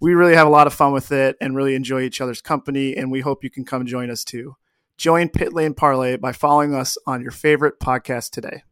we 0.00 0.14
really 0.14 0.34
have 0.34 0.46
a 0.46 0.50
lot 0.50 0.66
of 0.66 0.72
fun 0.72 0.92
with 0.92 1.12
it 1.12 1.36
and 1.40 1.54
really 1.54 1.74
enjoy 1.74 2.00
each 2.00 2.20
other's 2.20 2.40
company. 2.40 2.96
And 2.96 3.10
we 3.10 3.20
hope 3.20 3.44
you 3.44 3.50
can 3.50 3.64
come 3.64 3.84
join 3.86 4.10
us 4.10 4.24
too. 4.24 4.56
Join 4.96 5.28
Pit 5.28 5.52
Lane 5.52 5.74
Parlay 5.74 6.16
by 6.16 6.32
following 6.32 6.74
us 6.74 6.96
on 7.06 7.22
your 7.22 7.30
favorite 7.30 7.78
podcast 7.80 8.30
today. 8.30 8.62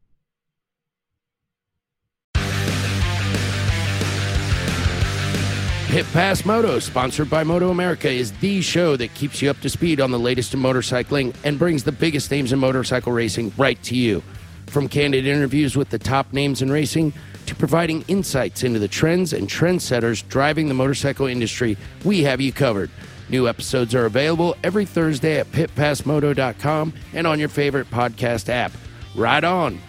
Pit 5.88 6.04
Pass 6.12 6.44
Moto, 6.44 6.78
sponsored 6.80 7.30
by 7.30 7.44
Moto 7.44 7.70
America, 7.70 8.10
is 8.10 8.30
the 8.40 8.60
show 8.60 8.94
that 8.96 9.14
keeps 9.14 9.40
you 9.40 9.48
up 9.48 9.58
to 9.60 9.70
speed 9.70 10.02
on 10.02 10.10
the 10.10 10.18
latest 10.18 10.52
in 10.52 10.60
motorcycling 10.60 11.34
and 11.44 11.58
brings 11.58 11.82
the 11.82 11.92
biggest 11.92 12.30
names 12.30 12.52
in 12.52 12.58
motorcycle 12.58 13.10
racing 13.10 13.50
right 13.56 13.82
to 13.84 13.96
you. 13.96 14.22
From 14.66 14.86
candid 14.86 15.26
interviews 15.26 15.76
with 15.76 15.88
the 15.88 15.98
top 15.98 16.34
names 16.34 16.60
in 16.60 16.70
racing 16.70 17.14
to 17.48 17.54
providing 17.54 18.04
insights 18.08 18.62
into 18.62 18.78
the 18.78 18.88
trends 18.88 19.32
and 19.32 19.48
trendsetters 19.48 20.26
driving 20.28 20.68
the 20.68 20.74
motorcycle 20.74 21.26
industry, 21.26 21.76
we 22.04 22.22
have 22.22 22.40
you 22.40 22.52
covered. 22.52 22.90
New 23.28 23.48
episodes 23.48 23.94
are 23.94 24.06
available 24.06 24.56
every 24.62 24.86
Thursday 24.86 25.38
at 25.38 25.50
pitpassmoto.com 25.52 26.94
and 27.12 27.26
on 27.26 27.38
your 27.38 27.48
favorite 27.48 27.90
podcast 27.90 28.48
app. 28.48 28.72
Ride 29.14 29.44
on! 29.44 29.80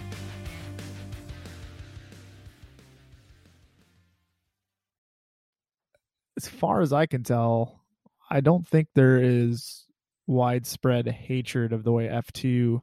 as 6.39 6.47
far 6.47 6.79
as 6.79 6.93
I 6.93 7.05
can 7.05 7.21
tell, 7.21 7.81
I 8.29 8.39
don't 8.39 8.65
think 8.65 8.87
there 8.95 9.17
is 9.17 9.85
widespread 10.25 11.05
hatred 11.05 11.73
of 11.73 11.83
the 11.83 11.91
way 11.91 12.07
F2 12.07 12.79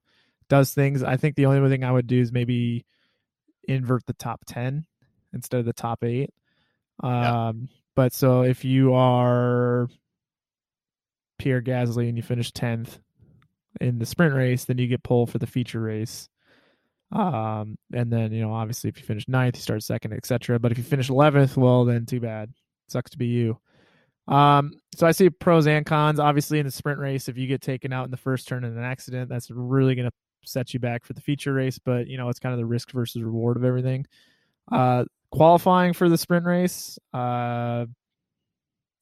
does 0.50 0.74
things. 0.74 1.02
I 1.02 1.16
think 1.16 1.36
the 1.36 1.46
only 1.46 1.66
thing 1.70 1.82
I 1.82 1.90
would 1.90 2.06
do 2.06 2.20
is 2.20 2.32
maybe 2.32 2.84
invert 3.68 4.06
the 4.06 4.12
top 4.14 4.42
10 4.46 4.86
instead 5.32 5.60
of 5.60 5.66
the 5.66 5.72
top 5.72 6.04
8. 6.04 6.30
Um, 7.02 7.68
but 7.94 8.12
so 8.12 8.42
if 8.42 8.64
you 8.64 8.94
are 8.94 9.88
Pierre 11.38 11.62
Gasly 11.62 12.08
and 12.08 12.16
you 12.16 12.22
finish 12.22 12.52
10th 12.52 12.98
in 13.80 13.98
the 13.98 14.06
sprint 14.06 14.34
race, 14.34 14.64
then 14.64 14.78
you 14.78 14.86
get 14.86 15.02
pulled 15.02 15.30
for 15.30 15.38
the 15.38 15.46
feature 15.46 15.80
race. 15.80 16.28
Um, 17.12 17.76
and 17.92 18.12
then, 18.12 18.32
you 18.32 18.40
know, 18.40 18.52
obviously 18.52 18.88
if 18.88 18.98
you 18.98 19.04
finish 19.04 19.28
ninth, 19.28 19.56
you 19.56 19.62
start 19.62 19.82
second, 19.82 20.12
etc. 20.12 20.58
But 20.58 20.72
if 20.72 20.78
you 20.78 20.84
finish 20.84 21.08
11th, 21.08 21.56
well, 21.56 21.84
then 21.84 22.06
too 22.06 22.20
bad. 22.20 22.52
Sucks 22.88 23.10
to 23.12 23.18
be 23.18 23.26
you. 23.26 23.58
Um, 24.28 24.72
so 24.94 25.06
I 25.06 25.12
see 25.12 25.30
pros 25.30 25.66
and 25.66 25.86
cons. 25.86 26.18
Obviously, 26.18 26.58
in 26.58 26.66
the 26.66 26.72
sprint 26.72 26.98
race, 26.98 27.28
if 27.28 27.36
you 27.36 27.46
get 27.46 27.62
taken 27.62 27.92
out 27.92 28.06
in 28.06 28.10
the 28.10 28.16
first 28.16 28.48
turn 28.48 28.64
in 28.64 28.76
an 28.76 28.82
accident, 28.82 29.28
that's 29.28 29.50
really 29.50 29.94
going 29.94 30.08
to 30.08 30.14
set 30.44 30.74
you 30.74 30.80
back 30.80 31.04
for 31.04 31.12
the 31.12 31.20
feature 31.20 31.52
race. 31.52 31.78
But 31.78 32.06
you 32.06 32.16
know, 32.16 32.28
it's 32.28 32.40
kind 32.40 32.52
of 32.52 32.58
the 32.58 32.66
risk 32.66 32.90
versus 32.92 33.22
reward 33.22 33.56
of 33.56 33.64
everything. 33.64 34.06
Uh, 34.70 35.04
qualifying 35.30 35.92
for 35.92 36.08
the 36.08 36.18
sprint 36.18 36.46
race. 36.46 36.98
Uh, 37.12 37.86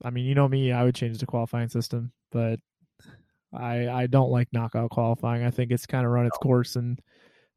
I 0.03 0.11
mean, 0.11 0.27
you 0.27 0.35
know 0.35 0.49
me, 0.49 0.73
I 0.73 0.85
would 0.85 0.94
change 0.94 1.18
the 1.18 1.27
qualifying 1.27 1.68
system, 1.68 2.12
but 2.31 2.61
I 3.53 3.88
I 3.88 4.07
don't 4.07 4.31
like 4.31 4.53
knockout 4.53 4.90
qualifying. 4.90 5.44
I 5.44 5.51
think 5.51 5.70
it's 5.70 5.87
kind 5.87 6.05
of 6.05 6.12
run 6.12 6.27
its 6.27 6.38
course 6.38 6.77
and 6.77 7.01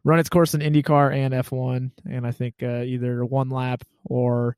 run 0.04 0.20
its 0.20 0.30
course 0.30 0.54
in 0.54 0.62
IndyCar 0.62 1.14
and 1.14 1.34
F1, 1.34 1.92
and 2.10 2.26
I 2.26 2.32
think 2.32 2.56
uh, 2.62 2.84
either 2.84 3.26
one 3.26 3.50
lap 3.50 3.84
or 4.06 4.56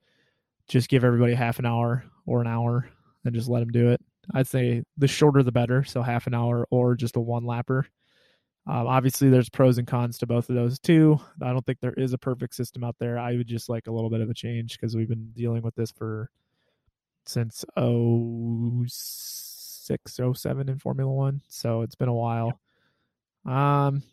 just 0.68 0.90
give 0.90 1.04
everybody 1.04 1.34
half 1.34 1.60
an 1.60 1.66
hour 1.66 2.04
or 2.26 2.42
an 2.42 2.48
hour 2.48 2.88
and 3.26 3.34
just 3.34 3.50
let 3.50 3.62
them 3.62 3.70
do 3.70 3.90
it. 3.90 4.02
I'd 4.34 4.48
say 4.48 4.84
the 4.98 5.08
shorter 5.08 5.42
the 5.42 5.52
better, 5.52 5.84
so 5.84 6.04
half 6.04 6.28
an 6.28 6.36
hour 6.36 6.68
or 6.70 6.96
just 6.96 7.16
a 7.16 7.20
one 7.20 7.44
lapper. 7.44 7.86
Um, 8.70 8.86
obviously, 8.86 9.30
there's 9.30 9.50
pros 9.50 9.80
and 9.80 9.88
cons 9.88 10.20
to 10.20 10.28
both 10.28 10.48
of 10.48 10.56
those 10.56 10.78
too. 10.78 11.20
I 11.42 11.52
don't 11.52 11.66
think 11.66 11.80
there 11.80 11.94
is 11.94 12.14
a 12.14 12.20
perfect 12.20 12.54
system 12.54 12.84
out 12.84 12.96
there. 13.00 13.18
I 13.18 13.36
would 13.36 13.48
just 13.48 13.68
like 13.68 13.88
a 13.88 13.92
little 13.92 14.12
bit 14.12 14.22
of 14.22 14.30
a 14.30 14.34
change 14.36 14.80
because 14.80 14.96
we've 14.96 15.10
been 15.10 15.32
dealing 15.36 15.64
with 15.64 15.74
this 15.74 15.92
for 15.92 16.30
since 17.26 17.66
06, 17.76 20.20
07 20.36 20.70
in 20.70 20.78
Formula 20.78 21.12
One, 21.12 21.42
so 21.48 21.82
it's 21.82 21.96
been 21.96 22.10
a 22.10 22.14
while. 22.14 22.60
Um, 23.44 24.04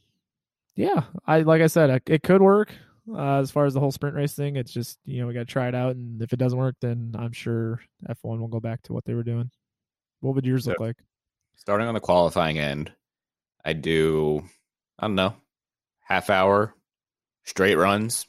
yeah, 0.75 1.03
I 1.27 1.41
like 1.41 1.61
I 1.61 1.67
said, 1.67 2.01
it 2.07 2.23
could 2.23 2.41
work 2.41 2.73
uh, 3.15 3.41
as 3.41 3.51
far 3.51 3.67
as 3.67 3.75
the 3.75 3.81
whole 3.81 3.93
sprint 3.93 4.17
race 4.17 4.33
thing. 4.33 4.57
It's 4.57 4.73
just 4.73 4.99
you 5.05 5.21
know 5.21 5.27
we 5.27 5.35
got 5.35 5.41
to 5.41 5.45
try 5.45 5.69
it 5.69 5.75
out, 5.75 5.97
and 5.97 6.23
if 6.23 6.33
it 6.33 6.39
doesn't 6.39 6.59
work, 6.59 6.77
then 6.81 7.15
I'm 7.19 7.33
sure 7.33 7.83
F1 8.09 8.41
will 8.41 8.49
go 8.49 8.61
back 8.61 8.81
to 8.85 8.95
what 8.95 9.05
they 9.05 9.13
were 9.13 9.23
doing. 9.23 9.51
What 10.21 10.35
would 10.35 10.47
yours 10.47 10.67
look 10.67 10.81
like? 10.81 10.97
Starting 11.57 11.89
on 11.89 11.95
the 11.95 12.01
qualifying 12.01 12.59
end, 12.59 12.91
I 13.67 13.73
do 13.73 14.45
I 14.99 15.07
don't 15.07 15.17
know 15.17 15.35
half 16.05 16.31
hour 16.31 16.73
straight 17.43 17.75
runs, 17.75 18.27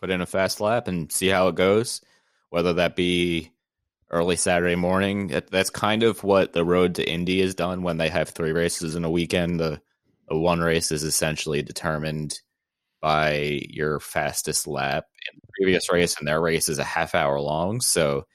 put 0.00 0.10
in 0.10 0.22
a 0.22 0.26
fast 0.26 0.60
lap, 0.60 0.88
and 0.88 1.12
see 1.12 1.28
how 1.28 1.48
it 1.48 1.54
goes. 1.54 2.00
Whether 2.48 2.72
that 2.74 2.96
be 2.96 3.52
early 4.10 4.36
Saturday 4.36 4.74
morning, 4.74 5.28
that's 5.50 5.70
kind 5.70 6.02
of 6.02 6.24
what 6.24 6.54
the 6.54 6.64
road 6.64 6.94
to 6.96 7.08
Indy 7.08 7.40
is 7.42 7.54
done 7.54 7.82
when 7.82 7.98
they 7.98 8.08
have 8.08 8.30
three 8.30 8.52
races 8.52 8.96
in 8.96 9.04
a 9.04 9.10
weekend. 9.10 9.60
The, 9.60 9.80
the 10.28 10.38
one 10.38 10.60
race 10.60 10.90
is 10.90 11.04
essentially 11.04 11.62
determined 11.62 12.40
by 13.00 13.60
your 13.68 14.00
fastest 14.00 14.66
lap. 14.66 15.04
In 15.32 15.40
the 15.42 15.48
previous 15.58 15.92
race 15.92 16.16
and 16.18 16.26
their 16.26 16.40
race 16.40 16.68
is 16.68 16.78
a 16.78 16.84
half 16.84 17.14
hour 17.14 17.38
long. 17.38 17.80
So 17.82 18.26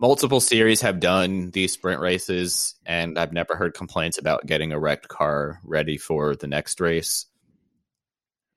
multiple 0.00 0.40
series 0.40 0.80
have 0.80 0.98
done 0.98 1.50
these 1.50 1.72
sprint 1.72 2.00
races, 2.00 2.74
and 2.86 3.18
I've 3.18 3.32
never 3.32 3.54
heard 3.54 3.74
complaints 3.74 4.18
about 4.18 4.46
getting 4.46 4.72
a 4.72 4.80
wrecked 4.80 5.08
car 5.08 5.60
ready 5.62 5.98
for 5.98 6.34
the 6.34 6.46
next 6.46 6.80
race. 6.80 7.26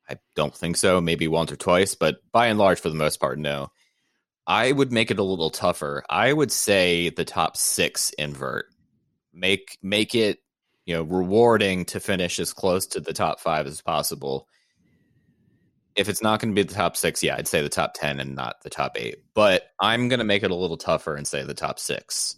I 0.10 0.18
don't 0.36 0.56
think 0.56 0.78
so. 0.78 1.02
Maybe 1.02 1.28
once 1.28 1.52
or 1.52 1.56
twice, 1.56 1.96
but 1.96 2.18
by 2.32 2.48
and 2.48 2.58
large, 2.58 2.80
for 2.80 2.90
the 2.90 2.96
most 2.96 3.20
part, 3.20 3.38
no. 3.38 3.70
I 4.48 4.72
would 4.72 4.92
make 4.92 5.12
it 5.12 5.20
a 5.20 5.24
little 5.24 5.50
tougher. 5.50 6.04
I 6.10 6.34
would 6.34 6.52
say 6.52 7.10
the 7.10 7.26
top 7.26 7.56
six 7.56 8.10
invert. 8.12 8.66
Make 9.34 9.78
make 9.82 10.16
it 10.16 10.40
you 10.86 10.94
know 10.94 11.04
rewarding 11.04 11.86
to 11.86 12.00
finish 12.00 12.40
as 12.40 12.54
close 12.54 12.88
to 12.88 13.00
the 13.00 13.14
top 13.14 13.40
five 13.40 13.66
as 13.66 13.82
possible 13.82 14.48
if 15.96 16.10
it's 16.10 16.22
not 16.22 16.40
going 16.40 16.54
to 16.54 16.56
be 16.56 16.68
the 16.68 16.74
top 16.74 16.98
six, 16.98 17.22
yeah, 17.22 17.36
I'd 17.36 17.48
say 17.48 17.62
the 17.62 17.70
top 17.70 17.94
10 17.94 18.20
and 18.20 18.36
not 18.36 18.62
the 18.64 18.70
top 18.70 18.98
eight. 19.00 19.24
But 19.34 19.70
I'm 19.80 20.08
going 20.08 20.20
to 20.20 20.26
make 20.26 20.44
it 20.44 20.52
a 20.52 20.56
little 20.56 20.78
tougher 20.78 21.16
and 21.16 21.28
say 21.28 21.44
the 21.44 21.54
top 21.54 21.80
six. 21.80 22.36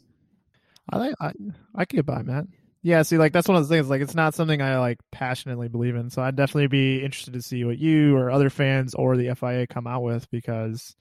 I 0.90 1.00
think 1.00 1.16
I, 1.20 1.32
I 1.74 1.86
could 1.86 1.98
get 1.98 2.06
by, 2.06 2.22
Matt. 2.22 2.46
Yeah, 2.84 3.02
see, 3.02 3.18
like 3.18 3.34
that's 3.34 3.48
one 3.48 3.58
of 3.58 3.68
the 3.68 3.74
things. 3.74 3.90
Like, 3.90 4.02
it's 4.02 4.14
not 4.14 4.36
something 4.36 4.62
I 4.62 4.78
like 4.78 5.00
passionately 5.12 5.70
believe 5.70 5.96
in. 5.96 6.10
So 6.10 6.22
I'd 6.22 6.36
definitely 6.36 6.68
be 6.68 7.04
interested 7.04 7.34
to 7.34 7.42
see 7.42 7.64
what 7.64 7.80
you 7.80 8.16
or 8.16 8.30
other 8.30 8.50
fans 8.50 8.94
or 8.94 9.18
the 9.18 9.34
FIA 9.34 9.66
come 9.66 9.88
out 9.88 10.04
with 10.04 10.30
because, 10.30 10.96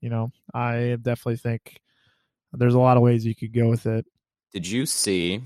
you 0.00 0.10
know, 0.10 0.32
I 0.52 0.96
definitely 1.00 1.36
think 1.36 1.80
there's 2.52 2.74
a 2.74 2.80
lot 2.80 2.96
of 2.96 3.02
ways 3.02 3.24
you 3.24 3.34
could 3.34 3.54
go 3.54 3.68
with 3.68 3.86
it. 3.86 4.04
Did 4.52 4.68
you 4.68 4.84
see? 4.84 5.40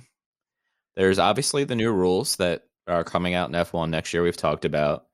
There's 0.96 1.20
obviously 1.20 1.62
the 1.62 1.76
new 1.76 1.92
rules 1.92 2.36
that 2.36 2.64
are 2.88 3.04
coming 3.04 3.34
out 3.34 3.48
in 3.48 3.54
F1 3.54 3.90
next 3.90 4.12
year. 4.12 4.24
We've 4.24 4.36
talked 4.36 4.64
about 4.64 5.06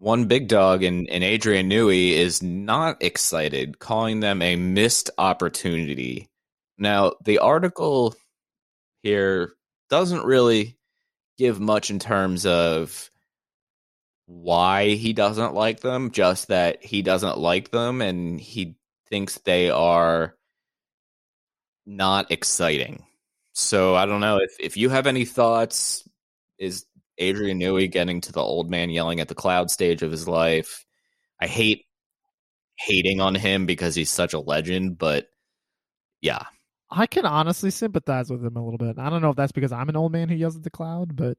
one 0.00 0.24
big 0.24 0.48
dog 0.48 0.82
in 0.82 1.06
Adrian 1.10 1.68
Newey 1.68 2.12
is 2.12 2.42
not 2.42 3.02
excited, 3.02 3.78
calling 3.78 4.20
them 4.20 4.40
a 4.40 4.56
missed 4.56 5.10
opportunity. 5.18 6.30
Now, 6.78 7.12
the 7.22 7.38
article 7.38 8.14
here 9.02 9.52
doesn't 9.90 10.24
really 10.24 10.78
give 11.36 11.60
much 11.60 11.90
in 11.90 11.98
terms 11.98 12.46
of 12.46 13.10
why 14.24 14.88
he 14.90 15.12
doesn't 15.12 15.52
like 15.52 15.80
them, 15.80 16.12
just 16.12 16.48
that 16.48 16.82
he 16.82 17.02
doesn't 17.02 17.36
like 17.36 17.70
them 17.70 18.00
and 18.00 18.40
he 18.40 18.76
thinks 19.10 19.36
they 19.38 19.68
are 19.68 20.34
not 21.84 22.30
exciting. 22.30 23.04
So 23.52 23.94
I 23.94 24.06
don't 24.06 24.20
know 24.20 24.38
if 24.38 24.56
if 24.58 24.78
you 24.78 24.88
have 24.88 25.06
any 25.06 25.26
thoughts. 25.26 26.08
Is 26.56 26.86
Adrian 27.20 27.60
Newey 27.60 27.90
getting 27.90 28.20
to 28.22 28.32
the 28.32 28.40
old 28.40 28.70
man 28.70 28.90
yelling 28.90 29.20
at 29.20 29.28
the 29.28 29.34
cloud 29.34 29.70
stage 29.70 30.02
of 30.02 30.10
his 30.10 30.26
life? 30.26 30.84
I 31.40 31.46
hate 31.46 31.84
hating 32.78 33.20
on 33.20 33.34
him 33.34 33.66
because 33.66 33.94
he's 33.94 34.10
such 34.10 34.32
a 34.32 34.40
legend, 34.40 34.98
but 34.98 35.28
yeah. 36.22 36.44
I 36.90 37.06
can 37.06 37.24
honestly 37.24 37.70
sympathize 37.70 38.30
with 38.30 38.44
him 38.44 38.56
a 38.56 38.64
little 38.64 38.78
bit. 38.78 38.98
I 38.98 39.10
don't 39.10 39.22
know 39.22 39.30
if 39.30 39.36
that's 39.36 39.52
because 39.52 39.70
I'm 39.70 39.88
an 39.88 39.96
old 39.96 40.12
man 40.12 40.28
who 40.28 40.34
yells 40.34 40.56
at 40.56 40.64
the 40.64 40.70
cloud, 40.70 41.14
but 41.14 41.38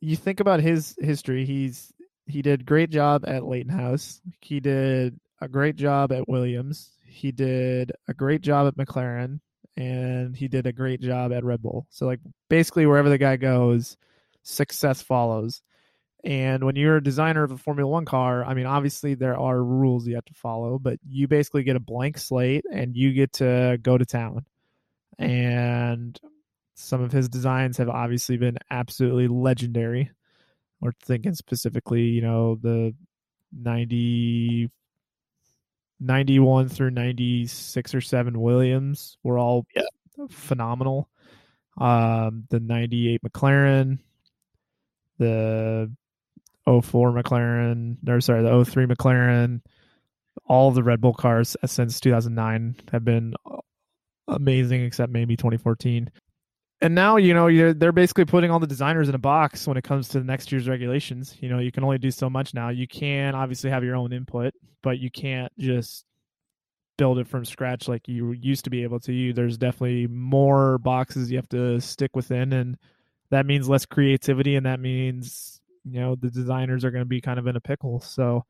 you 0.00 0.16
think 0.16 0.40
about 0.40 0.60
his 0.60 0.94
history. 1.00 1.44
He's 1.44 1.92
he 2.26 2.42
did 2.42 2.64
great 2.64 2.90
job 2.90 3.24
at 3.26 3.44
Leyton 3.44 3.72
House. 3.72 4.20
He 4.40 4.60
did 4.60 5.18
a 5.40 5.48
great 5.48 5.76
job 5.76 6.12
at 6.12 6.28
Williams. 6.28 6.90
He 7.04 7.32
did 7.32 7.92
a 8.08 8.14
great 8.14 8.40
job 8.40 8.66
at 8.66 8.76
McLaren 8.76 9.40
and 9.76 10.36
he 10.36 10.48
did 10.48 10.66
a 10.66 10.72
great 10.72 11.00
job 11.00 11.32
at 11.32 11.44
Red 11.44 11.62
Bull. 11.62 11.86
So 11.90 12.06
like 12.06 12.20
basically 12.48 12.86
wherever 12.86 13.08
the 13.08 13.18
guy 13.18 13.36
goes, 13.36 13.96
success 14.44 15.02
follows. 15.02 15.62
And 16.22 16.64
when 16.64 16.76
you're 16.76 16.96
a 16.96 17.02
designer 17.02 17.42
of 17.42 17.50
a 17.50 17.58
Formula 17.58 17.90
One 17.90 18.06
car, 18.06 18.44
I 18.44 18.54
mean, 18.54 18.64
obviously 18.64 19.14
there 19.14 19.38
are 19.38 19.62
rules 19.62 20.06
you 20.06 20.14
have 20.14 20.24
to 20.26 20.34
follow, 20.34 20.78
but 20.78 20.98
you 21.06 21.28
basically 21.28 21.64
get 21.64 21.76
a 21.76 21.80
blank 21.80 22.16
slate 22.16 22.64
and 22.72 22.96
you 22.96 23.12
get 23.12 23.34
to 23.34 23.78
go 23.82 23.98
to 23.98 24.06
town. 24.06 24.46
And 25.18 26.18
some 26.74 27.02
of 27.02 27.12
his 27.12 27.28
designs 27.28 27.76
have 27.76 27.90
obviously 27.90 28.38
been 28.38 28.58
absolutely 28.70 29.28
legendary. 29.28 30.10
We're 30.80 30.92
thinking 31.02 31.34
specifically, 31.34 32.04
you 32.04 32.22
know, 32.22 32.56
the 32.56 32.94
90 33.52 34.70
91 36.00 36.68
through 36.68 36.90
96 36.90 37.94
or 37.94 38.00
7 38.00 38.40
Williams 38.40 39.16
were 39.22 39.38
all 39.38 39.66
yeah. 39.74 39.82
phenomenal. 40.30 41.08
Um, 41.78 42.44
the 42.50 42.60
98 42.60 43.22
McLaren, 43.22 43.98
the 45.18 45.90
04 46.66 47.12
McLaren, 47.12 47.96
or 48.08 48.20
sorry, 48.20 48.42
the 48.42 48.64
03 48.64 48.86
McLaren, 48.86 49.60
all 50.46 50.70
the 50.70 50.82
Red 50.82 51.00
Bull 51.00 51.14
cars 51.14 51.56
uh, 51.62 51.66
since 51.66 52.00
2009 52.00 52.76
have 52.92 53.04
been 53.04 53.34
amazing, 54.28 54.82
except 54.84 55.12
maybe 55.12 55.36
2014. 55.36 56.10
And 56.80 56.94
now, 56.94 57.16
you 57.16 57.32
know, 57.32 57.72
they're 57.72 57.92
basically 57.92 58.24
putting 58.24 58.50
all 58.50 58.58
the 58.58 58.66
designers 58.66 59.08
in 59.08 59.14
a 59.14 59.18
box 59.18 59.66
when 59.66 59.76
it 59.76 59.84
comes 59.84 60.08
to 60.08 60.18
the 60.18 60.24
next 60.24 60.52
year's 60.52 60.68
regulations. 60.68 61.34
You 61.40 61.48
know, 61.48 61.58
you 61.58 61.72
can 61.72 61.84
only 61.84 61.98
do 61.98 62.10
so 62.10 62.28
much 62.28 62.52
now. 62.52 62.68
You 62.68 62.86
can 62.86 63.34
obviously 63.34 63.70
have 63.70 63.84
your 63.84 63.96
own 63.96 64.12
input, 64.12 64.52
but 64.82 64.98
you 64.98 65.10
can't 65.10 65.52
just 65.58 66.04
build 66.98 67.18
it 67.18 67.26
from 67.26 67.44
scratch 67.44 67.88
like 67.88 68.06
you 68.06 68.32
used 68.32 68.64
to 68.64 68.70
be 68.70 68.82
able 68.82 69.00
to. 69.00 69.12
You, 69.12 69.32
there's 69.32 69.56
definitely 69.56 70.08
more 70.08 70.78
boxes 70.78 71.30
you 71.30 71.38
have 71.38 71.48
to 71.50 71.80
stick 71.80 72.14
within, 72.14 72.52
and 72.52 72.76
that 73.34 73.46
means 73.46 73.68
less 73.68 73.84
creativity, 73.84 74.54
and 74.54 74.66
that 74.66 74.80
means 74.80 75.60
you 75.84 76.00
know 76.00 76.14
the 76.14 76.30
designers 76.30 76.84
are 76.84 76.90
going 76.90 77.02
to 77.02 77.08
be 77.08 77.20
kind 77.20 77.38
of 77.38 77.46
in 77.46 77.56
a 77.56 77.60
pickle. 77.60 78.00
So 78.00 78.44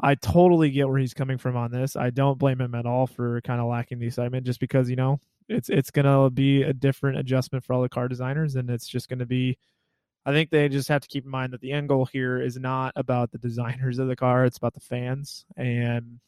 I 0.00 0.14
totally 0.14 0.70
get 0.70 0.88
where 0.88 0.98
he's 0.98 1.14
coming 1.14 1.38
from 1.38 1.56
on 1.56 1.72
this. 1.72 1.96
I 1.96 2.10
don't 2.10 2.38
blame 2.38 2.60
him 2.60 2.74
at 2.76 2.86
all 2.86 3.08
for 3.08 3.40
kind 3.40 3.60
of 3.60 3.66
lacking 3.66 3.98
the 3.98 4.06
excitement, 4.06 4.46
just 4.46 4.60
because 4.60 4.88
you 4.88 4.96
know 4.96 5.20
it's 5.48 5.68
it's 5.68 5.90
going 5.90 6.06
to 6.06 6.30
be 6.30 6.62
a 6.62 6.72
different 6.72 7.18
adjustment 7.18 7.64
for 7.64 7.72
all 7.72 7.82
the 7.82 7.88
car 7.88 8.06
designers, 8.06 8.54
and 8.54 8.70
it's 8.70 8.86
just 8.86 9.08
going 9.08 9.18
to 9.18 9.26
be. 9.26 9.58
I 10.24 10.32
think 10.32 10.50
they 10.50 10.68
just 10.68 10.88
have 10.88 11.00
to 11.02 11.08
keep 11.08 11.24
in 11.24 11.30
mind 11.30 11.52
that 11.52 11.60
the 11.60 11.72
end 11.72 11.88
goal 11.88 12.04
here 12.04 12.40
is 12.40 12.58
not 12.58 12.92
about 12.96 13.32
the 13.32 13.38
designers 13.38 13.98
of 13.98 14.06
the 14.08 14.16
car; 14.16 14.44
it's 14.44 14.58
about 14.58 14.74
the 14.74 14.80
fans 14.80 15.46
and 15.56 16.20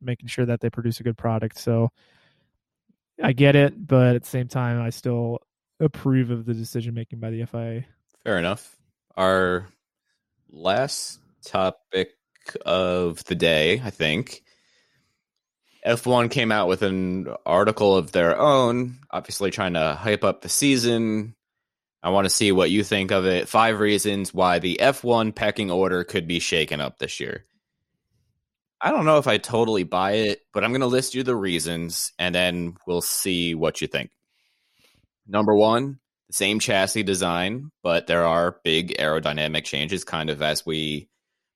making 0.00 0.28
sure 0.28 0.46
that 0.46 0.60
they 0.60 0.70
produce 0.70 1.00
a 1.00 1.02
good 1.02 1.18
product. 1.18 1.58
So 1.58 1.90
I 3.22 3.32
get 3.32 3.54
it, 3.54 3.86
but 3.86 4.16
at 4.16 4.22
the 4.22 4.28
same 4.28 4.48
time, 4.48 4.80
I 4.80 4.88
still 4.88 5.40
approve 5.80 6.30
of 6.30 6.44
the 6.44 6.54
decision 6.54 6.94
making 6.94 7.18
by 7.18 7.30
the 7.30 7.44
FIA. 7.46 7.84
Fair 8.22 8.38
enough. 8.38 8.76
Our 9.16 9.66
last 10.50 11.18
topic 11.44 12.10
of 12.64 13.24
the 13.24 13.34
day, 13.34 13.80
I 13.84 13.90
think. 13.90 14.42
F1 15.86 16.30
came 16.30 16.52
out 16.52 16.68
with 16.68 16.82
an 16.82 17.28
article 17.46 17.96
of 17.96 18.12
their 18.12 18.38
own, 18.38 18.98
obviously 19.10 19.50
trying 19.50 19.74
to 19.74 19.94
hype 19.94 20.24
up 20.24 20.42
the 20.42 20.48
season. 20.48 21.34
I 22.02 22.10
want 22.10 22.26
to 22.26 22.30
see 22.30 22.52
what 22.52 22.70
you 22.70 22.84
think 22.84 23.10
of 23.10 23.26
it. 23.26 23.48
Five 23.48 23.80
reasons 23.80 24.32
why 24.32 24.58
the 24.58 24.78
F1 24.80 25.34
pecking 25.34 25.70
order 25.70 26.04
could 26.04 26.26
be 26.26 26.38
shaken 26.38 26.80
up 26.80 26.98
this 26.98 27.20
year. 27.20 27.44
I 28.80 28.90
don't 28.90 29.04
know 29.04 29.18
if 29.18 29.26
I 29.26 29.38
totally 29.38 29.84
buy 29.84 30.12
it, 30.12 30.40
but 30.52 30.64
I'm 30.64 30.70
going 30.70 30.80
to 30.80 30.86
list 30.86 31.14
you 31.14 31.22
the 31.22 31.36
reasons 31.36 32.12
and 32.18 32.34
then 32.34 32.76
we'll 32.86 33.02
see 33.02 33.54
what 33.54 33.80
you 33.80 33.86
think. 33.86 34.10
Number 35.30 35.54
one, 35.54 36.00
the 36.26 36.32
same 36.32 36.58
chassis 36.58 37.04
design, 37.04 37.70
but 37.84 38.08
there 38.08 38.24
are 38.24 38.58
big 38.64 38.96
aerodynamic 38.98 39.64
changes, 39.64 40.02
kind 40.02 40.28
of 40.28 40.42
as 40.42 40.66
we 40.66 41.08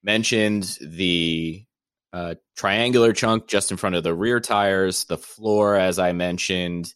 mentioned 0.04 0.78
the 0.80 1.64
uh, 2.12 2.36
triangular 2.56 3.12
chunk 3.12 3.48
just 3.48 3.72
in 3.72 3.76
front 3.76 3.96
of 3.96 4.04
the 4.04 4.14
rear 4.14 4.38
tires, 4.38 5.04
the 5.04 5.18
floor, 5.18 5.74
as 5.74 5.98
I 5.98 6.12
mentioned, 6.12 6.94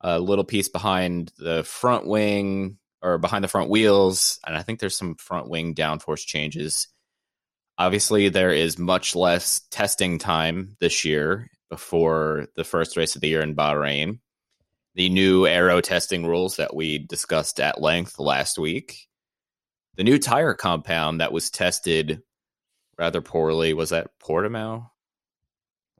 a 0.00 0.18
little 0.18 0.44
piece 0.44 0.68
behind 0.68 1.32
the 1.38 1.62
front 1.62 2.04
wing 2.04 2.78
or 3.00 3.18
behind 3.18 3.44
the 3.44 3.48
front 3.48 3.70
wheels, 3.70 4.40
and 4.44 4.56
I 4.56 4.62
think 4.62 4.80
there's 4.80 4.98
some 4.98 5.14
front 5.14 5.48
wing 5.48 5.72
downforce 5.72 6.26
changes. 6.26 6.88
Obviously, 7.78 8.28
there 8.28 8.50
is 8.50 8.76
much 8.76 9.14
less 9.14 9.60
testing 9.70 10.18
time 10.18 10.76
this 10.80 11.04
year 11.04 11.48
before 11.70 12.48
the 12.56 12.64
first 12.64 12.96
race 12.96 13.14
of 13.14 13.20
the 13.20 13.28
year 13.28 13.40
in 13.40 13.54
Bahrain. 13.54 14.18
The 14.98 15.08
new 15.08 15.46
aero 15.46 15.80
testing 15.80 16.26
rules 16.26 16.56
that 16.56 16.74
we 16.74 16.98
discussed 16.98 17.60
at 17.60 17.80
length 17.80 18.18
last 18.18 18.58
week. 18.58 19.06
The 19.94 20.02
new 20.02 20.18
tire 20.18 20.54
compound 20.54 21.20
that 21.20 21.32
was 21.32 21.50
tested 21.50 22.20
rather 22.98 23.20
poorly. 23.20 23.74
Was 23.74 23.90
that 23.90 24.10
Portimao 24.20 24.90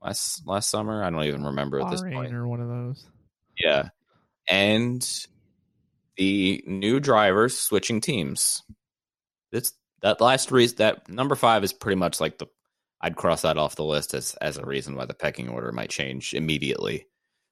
last 0.03 0.45
last 0.49 0.69
summer? 0.69 1.05
I 1.05 1.11
don't 1.11 1.23
even 1.23 1.45
remember 1.45 1.79
at 1.81 1.93
this 1.93 2.03
point. 2.03 2.35
Or 2.35 2.49
one 2.49 2.61
of 2.61 2.67
those. 2.67 3.07
Yeah, 3.57 3.91
and 4.51 5.09
the 6.17 6.65
new 6.67 6.99
drivers 6.99 7.57
switching 7.57 8.01
teams. 8.01 8.65
It's 9.53 9.75
that 10.03 10.21
last 10.21 10.51
reason. 10.51 10.79
That 10.79 11.09
number 11.09 11.37
five 11.37 11.63
is 11.63 11.73
pretty 11.73 12.01
much 12.01 12.21
like 12.21 12.39
the. 12.39 12.47
I'd 13.01 13.15
cross 13.15 13.43
that 13.43 13.59
off 13.59 13.77
the 13.77 13.85
list 13.85 14.13
as 14.15 14.35
as 14.41 14.59
a 14.59 14.67
reason 14.67 14.97
why 14.97 15.05
the 15.05 15.15
pecking 15.15 15.49
order 15.49 15.71
might 15.71 15.91
change 15.91 16.35
immediately. 16.35 17.07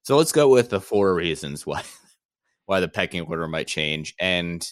So 0.07 0.17
let's 0.17 0.31
go 0.31 0.49
with 0.49 0.71
the 0.71 0.81
four 0.81 1.13
reasons 1.13 1.67
why 1.67 1.83
why 2.67 2.79
the 2.79 2.87
pecking 2.87 3.23
order 3.23 3.49
might 3.49 3.67
change 3.67 4.15
and 4.21 4.65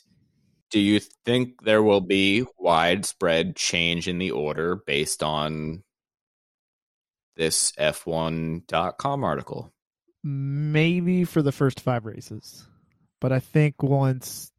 do 0.71 0.79
you 0.79 1.01
think 1.25 1.65
there 1.65 1.83
will 1.83 2.01
be 2.01 2.45
widespread 2.57 3.57
change 3.57 4.07
in 4.07 4.19
the 4.19 4.31
order 4.31 4.77
based 4.87 5.25
on 5.25 5.83
this 7.37 7.73
F1.com 7.73 9.25
article? 9.25 9.73
Maybe 10.23 11.25
for 11.25 11.43
the 11.43 11.53
first 11.53 11.81
five 11.81 12.05
races. 12.07 12.69
But 13.21 13.33
I 13.33 13.41
think 13.41 13.83
once 13.83 14.53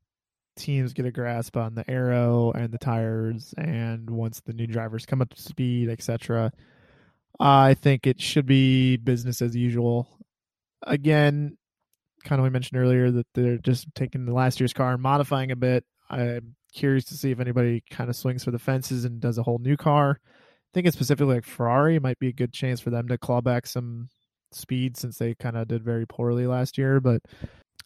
teams 0.58 0.92
get 0.92 1.06
a 1.06 1.12
grasp 1.12 1.56
on 1.56 1.76
the 1.76 1.90
aero 1.90 2.52
and 2.52 2.72
the 2.72 2.78
tires 2.78 3.54
and 3.58 4.10
once 4.10 4.42
the 4.42 4.54
new 4.54 4.68
drivers 4.68 5.06
come 5.06 5.22
up 5.22 5.34
to 5.34 5.42
speed, 5.42 5.90
etc., 5.90 6.52
I 7.40 7.76
think 7.76 8.06
it 8.08 8.22
should 8.22 8.46
be 8.46 8.98
business 8.98 9.42
as 9.42 9.56
usual. 9.56 10.08
Again, 10.86 11.58
kind 12.24 12.40
of 12.40 12.44
we 12.44 12.50
mentioned 12.50 12.80
earlier 12.80 13.12
that 13.12 13.28
they're 13.34 13.58
just 13.58 13.88
taking 13.96 14.26
the 14.26 14.34
last 14.34 14.60
year's 14.60 14.74
car 14.74 14.94
and 14.94 15.02
modifying 15.02 15.52
a 15.52 15.56
bit 15.56 15.84
I'm 16.10 16.56
curious 16.74 17.06
to 17.06 17.16
see 17.16 17.32
if 17.32 17.40
anybody 17.40 17.84
kind 17.90 18.10
of 18.10 18.16
swings 18.16 18.44
for 18.44 18.52
the 18.52 18.60
fences 18.60 19.06
and 19.06 19.20
does 19.20 19.38
a 19.38 19.44
whole 19.44 19.60
new 19.60 19.78
car. 19.78 20.20
I 20.22 20.30
Thinking 20.74 20.92
specifically 20.92 21.36
like 21.36 21.46
Ferrari 21.46 22.00
might 22.00 22.20
be 22.20 22.28
a 22.28 22.34
good 22.34 22.54
chance 22.54 22.80
for 22.80 22.90
them 22.90 23.08
to 23.08 23.18
claw 23.18 23.42
back 23.42 23.66
some 23.66 24.10
speed 24.52 24.98
since 24.98 25.18
they 25.18 25.34
kind 25.36 25.58
of 25.58 25.68
did 25.68 25.84
very 25.84 26.06
poorly 26.06 26.48
last 26.48 26.78
year. 26.78 27.00
But 27.00 27.22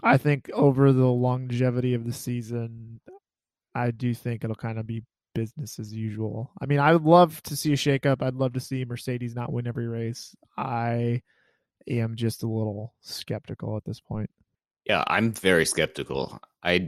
I 0.01 0.17
think 0.17 0.49
over 0.53 0.91
the 0.91 1.05
longevity 1.05 1.93
of 1.93 2.05
the 2.05 2.13
season, 2.13 2.99
I 3.75 3.91
do 3.91 4.13
think 4.13 4.43
it'll 4.43 4.55
kind 4.55 4.79
of 4.79 4.87
be 4.87 5.03
business 5.35 5.77
as 5.77 5.93
usual. 5.93 6.51
I 6.59 6.65
mean, 6.65 6.79
I 6.79 6.93
would 6.93 7.03
love 7.03 7.41
to 7.43 7.55
see 7.55 7.73
a 7.73 7.75
shakeup. 7.75 8.23
I'd 8.23 8.33
love 8.33 8.53
to 8.53 8.59
see 8.59 8.83
Mercedes 8.85 9.35
not 9.35 9.53
win 9.53 9.67
every 9.67 9.87
race. 9.87 10.35
I 10.57 11.21
am 11.87 12.15
just 12.15 12.43
a 12.43 12.47
little 12.47 12.93
skeptical 13.01 13.77
at 13.77 13.85
this 13.85 13.99
point. 13.99 14.29
Yeah, 14.85 15.03
I'm 15.07 15.31
very 15.31 15.65
skeptical. 15.65 16.39
I 16.63 16.87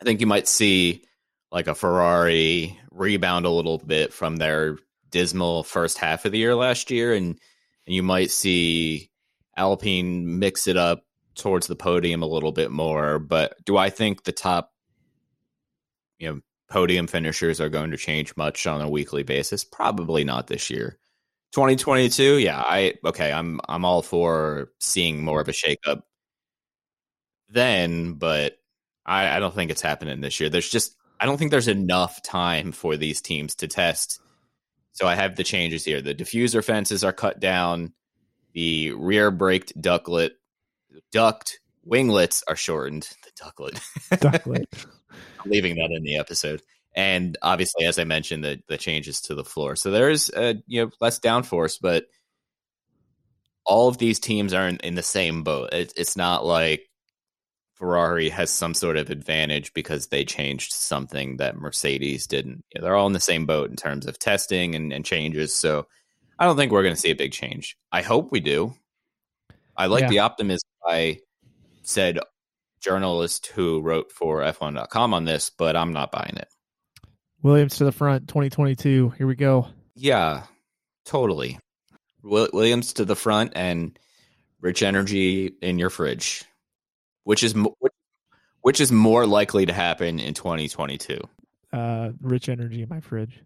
I 0.00 0.04
think 0.04 0.20
you 0.20 0.26
might 0.26 0.48
see 0.48 1.04
like 1.52 1.68
a 1.68 1.74
Ferrari 1.74 2.78
rebound 2.90 3.46
a 3.46 3.50
little 3.50 3.78
bit 3.78 4.12
from 4.12 4.36
their 4.36 4.78
dismal 5.10 5.62
first 5.62 5.98
half 5.98 6.24
of 6.24 6.32
the 6.32 6.38
year 6.38 6.54
last 6.54 6.90
year, 6.90 7.14
and, 7.14 7.38
and 7.86 7.94
you 7.94 8.02
might 8.02 8.30
see 8.30 9.10
Alpine 9.56 10.38
mix 10.38 10.66
it 10.66 10.76
up 10.76 11.04
towards 11.34 11.66
the 11.66 11.76
podium 11.76 12.22
a 12.22 12.26
little 12.26 12.52
bit 12.52 12.70
more. 12.70 13.18
But 13.18 13.54
do 13.64 13.76
I 13.76 13.90
think 13.90 14.24
the 14.24 14.32
top, 14.32 14.72
you 16.18 16.28
know, 16.28 16.40
podium 16.68 17.06
finishers 17.06 17.60
are 17.60 17.68
going 17.68 17.90
to 17.90 17.96
change 17.98 18.34
much 18.36 18.66
on 18.66 18.80
a 18.80 18.88
weekly 18.88 19.22
basis. 19.22 19.62
Probably 19.62 20.24
not 20.24 20.46
this 20.46 20.70
year. 20.70 20.98
2022, 21.52 22.38
yeah, 22.38 22.62
I 22.64 22.94
okay, 23.04 23.32
I'm 23.32 23.60
I'm 23.68 23.84
all 23.84 24.02
for 24.02 24.70
seeing 24.80 25.22
more 25.22 25.40
of 25.40 25.48
a 25.48 25.52
shakeup 25.52 26.02
then, 27.50 28.14
but 28.14 28.58
I, 29.04 29.36
I 29.36 29.40
don't 29.40 29.54
think 29.54 29.70
it's 29.70 29.82
happening 29.82 30.20
this 30.20 30.40
year. 30.40 30.48
There's 30.48 30.68
just 30.68 30.96
I 31.20 31.26
don't 31.26 31.36
think 31.36 31.50
there's 31.50 31.68
enough 31.68 32.22
time 32.22 32.72
for 32.72 32.96
these 32.96 33.20
teams 33.20 33.54
to 33.56 33.68
test. 33.68 34.20
So 34.92 35.06
I 35.06 35.14
have 35.14 35.36
the 35.36 35.44
changes 35.44 35.84
here. 35.84 36.02
The 36.02 36.14
diffuser 36.14 36.64
fences 36.64 37.04
are 37.04 37.12
cut 37.12 37.40
down. 37.40 37.92
The 38.54 38.92
rear 38.92 39.30
braked 39.30 39.80
ducklet 39.80 40.32
duct 41.12 41.60
winglets 41.84 42.42
are 42.48 42.56
shortened. 42.56 43.08
The 43.24 43.44
ducklet. 43.44 43.80
Ducklet. 44.10 44.66
I'm 45.44 45.50
leaving 45.50 45.76
that 45.76 45.90
in 45.90 46.02
the 46.02 46.16
episode. 46.16 46.62
And 46.94 47.38
obviously, 47.42 47.86
as 47.86 47.98
I 47.98 48.04
mentioned, 48.04 48.44
the 48.44 48.60
the 48.68 48.76
changes 48.76 49.20
to 49.22 49.34
the 49.34 49.44
floor. 49.44 49.76
So 49.76 49.90
there's 49.90 50.30
uh, 50.30 50.54
you 50.66 50.84
know 50.84 50.90
less 51.00 51.18
downforce, 51.18 51.78
but 51.80 52.06
all 53.64 53.88
of 53.88 53.98
these 53.98 54.18
teams 54.18 54.52
are 54.52 54.68
in, 54.68 54.76
in 54.78 54.94
the 54.94 55.02
same 55.02 55.42
boat. 55.42 55.72
It, 55.72 55.92
it's 55.96 56.16
not 56.16 56.44
like 56.44 56.88
Ferrari 57.74 58.28
has 58.28 58.50
some 58.50 58.74
sort 58.74 58.96
of 58.96 59.10
advantage 59.10 59.72
because 59.72 60.08
they 60.08 60.24
changed 60.24 60.72
something 60.72 61.38
that 61.38 61.56
Mercedes 61.56 62.26
didn't. 62.26 62.64
You 62.74 62.80
know, 62.80 62.84
they're 62.84 62.96
all 62.96 63.06
in 63.06 63.12
the 63.12 63.20
same 63.20 63.46
boat 63.46 63.70
in 63.70 63.76
terms 63.76 64.06
of 64.06 64.18
testing 64.18 64.74
and, 64.74 64.92
and 64.92 65.04
changes. 65.04 65.54
So 65.54 65.86
I 66.38 66.44
don't 66.44 66.56
think 66.56 66.72
we're 66.72 66.82
going 66.82 66.94
to 66.94 67.00
see 67.00 67.10
a 67.10 67.16
big 67.16 67.32
change. 67.32 67.76
I 67.90 68.02
hope 68.02 68.32
we 68.32 68.40
do. 68.40 68.74
I 69.76 69.86
like 69.86 70.02
Yeah. 70.02 70.08
the 70.08 70.18
optimism 70.20 70.68
I 70.86 71.20
said 71.82 72.18
journalist 72.80 73.46
who 73.48 73.80
wrote 73.80 74.12
for 74.12 74.40
F1.com 74.40 75.14
on 75.14 75.24
this, 75.24 75.50
but 75.50 75.76
I'm 75.76 75.92
not 75.92 76.10
buying 76.12 76.36
it. 76.36 76.48
Williams 77.42 77.76
to 77.76 77.84
the 77.84 77.92
front, 77.92 78.28
2022. 78.28 79.10
Here 79.10 79.26
we 79.26 79.34
go. 79.34 79.66
Yeah, 79.94 80.44
totally. 81.04 81.58
Williams 82.22 82.94
to 82.94 83.04
the 83.04 83.16
front 83.16 83.52
and 83.56 83.98
rich 84.60 84.82
energy 84.82 85.52
in 85.60 85.78
your 85.78 85.90
fridge, 85.90 86.44
which 87.24 87.42
is 87.42 87.54
which 88.60 88.80
is 88.80 88.92
more 88.92 89.26
likely 89.26 89.66
to 89.66 89.72
happen 89.72 90.20
in 90.20 90.34
2022. 90.34 91.18
Uh, 91.72 92.10
rich 92.20 92.48
energy 92.48 92.82
in 92.82 92.88
my 92.88 93.00
fridge. 93.00 93.40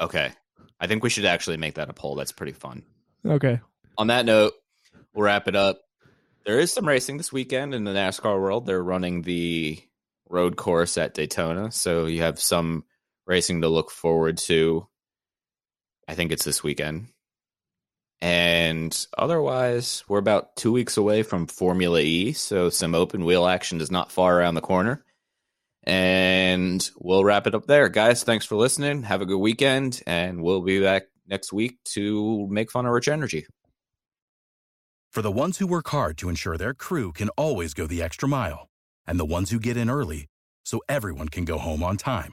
Okay, 0.00 0.32
I 0.80 0.86
think 0.86 1.04
we 1.04 1.10
should 1.10 1.26
actually 1.26 1.58
make 1.58 1.74
that 1.74 1.90
a 1.90 1.92
poll. 1.92 2.14
That's 2.14 2.32
pretty 2.32 2.52
fun. 2.52 2.84
Okay. 3.26 3.60
On 3.98 4.06
that 4.06 4.24
note, 4.24 4.54
we'll 5.12 5.24
wrap 5.24 5.46
it 5.46 5.54
up. 5.54 5.80
There 6.46 6.58
is 6.58 6.72
some 6.72 6.88
racing 6.88 7.18
this 7.18 7.32
weekend 7.32 7.74
in 7.74 7.84
the 7.84 7.92
NASCAR 7.92 8.40
world. 8.40 8.66
They're 8.66 8.82
running 8.82 9.22
the 9.22 9.78
road 10.28 10.56
course 10.56 10.96
at 10.96 11.14
Daytona, 11.14 11.70
so 11.70 12.06
you 12.06 12.22
have 12.22 12.40
some 12.40 12.84
racing 13.26 13.62
to 13.62 13.68
look 13.68 13.90
forward 13.90 14.38
to. 14.38 14.86
I 16.08 16.14
think 16.14 16.32
it's 16.32 16.44
this 16.44 16.62
weekend. 16.62 17.08
And 18.20 19.06
otherwise, 19.18 20.04
we're 20.08 20.18
about 20.18 20.54
two 20.54 20.70
weeks 20.70 20.96
away 20.96 21.24
from 21.24 21.48
Formula 21.48 21.98
E, 22.00 22.32
so 22.32 22.70
some 22.70 22.94
open 22.94 23.24
wheel 23.24 23.46
action 23.46 23.80
is 23.80 23.90
not 23.90 24.12
far 24.12 24.38
around 24.38 24.54
the 24.54 24.60
corner. 24.60 25.04
And 25.84 26.88
we'll 27.00 27.24
wrap 27.24 27.48
it 27.48 27.54
up 27.56 27.66
there. 27.66 27.88
Guys, 27.88 28.22
thanks 28.22 28.46
for 28.46 28.54
listening. 28.54 29.02
Have 29.02 29.22
a 29.22 29.26
good 29.26 29.38
weekend, 29.38 30.02
and 30.06 30.40
we'll 30.40 30.60
be 30.60 30.80
back 30.80 31.04
next 31.26 31.52
week 31.52 31.82
to 31.94 32.46
make 32.48 32.70
fun 32.70 32.86
of 32.86 32.92
Rich 32.92 33.08
Energy. 33.08 33.46
For 35.10 35.22
the 35.22 35.32
ones 35.32 35.58
who 35.58 35.66
work 35.66 35.88
hard 35.88 36.16
to 36.18 36.28
ensure 36.28 36.56
their 36.56 36.74
crew 36.74 37.12
can 37.12 37.28
always 37.30 37.74
go 37.74 37.88
the 37.88 38.02
extra 38.02 38.28
mile, 38.28 38.68
and 39.04 39.18
the 39.18 39.24
ones 39.24 39.50
who 39.50 39.58
get 39.58 39.76
in 39.76 39.90
early 39.90 40.28
so 40.64 40.80
everyone 40.88 41.28
can 41.28 41.44
go 41.44 41.58
home 41.58 41.82
on 41.82 41.96
time, 41.96 42.32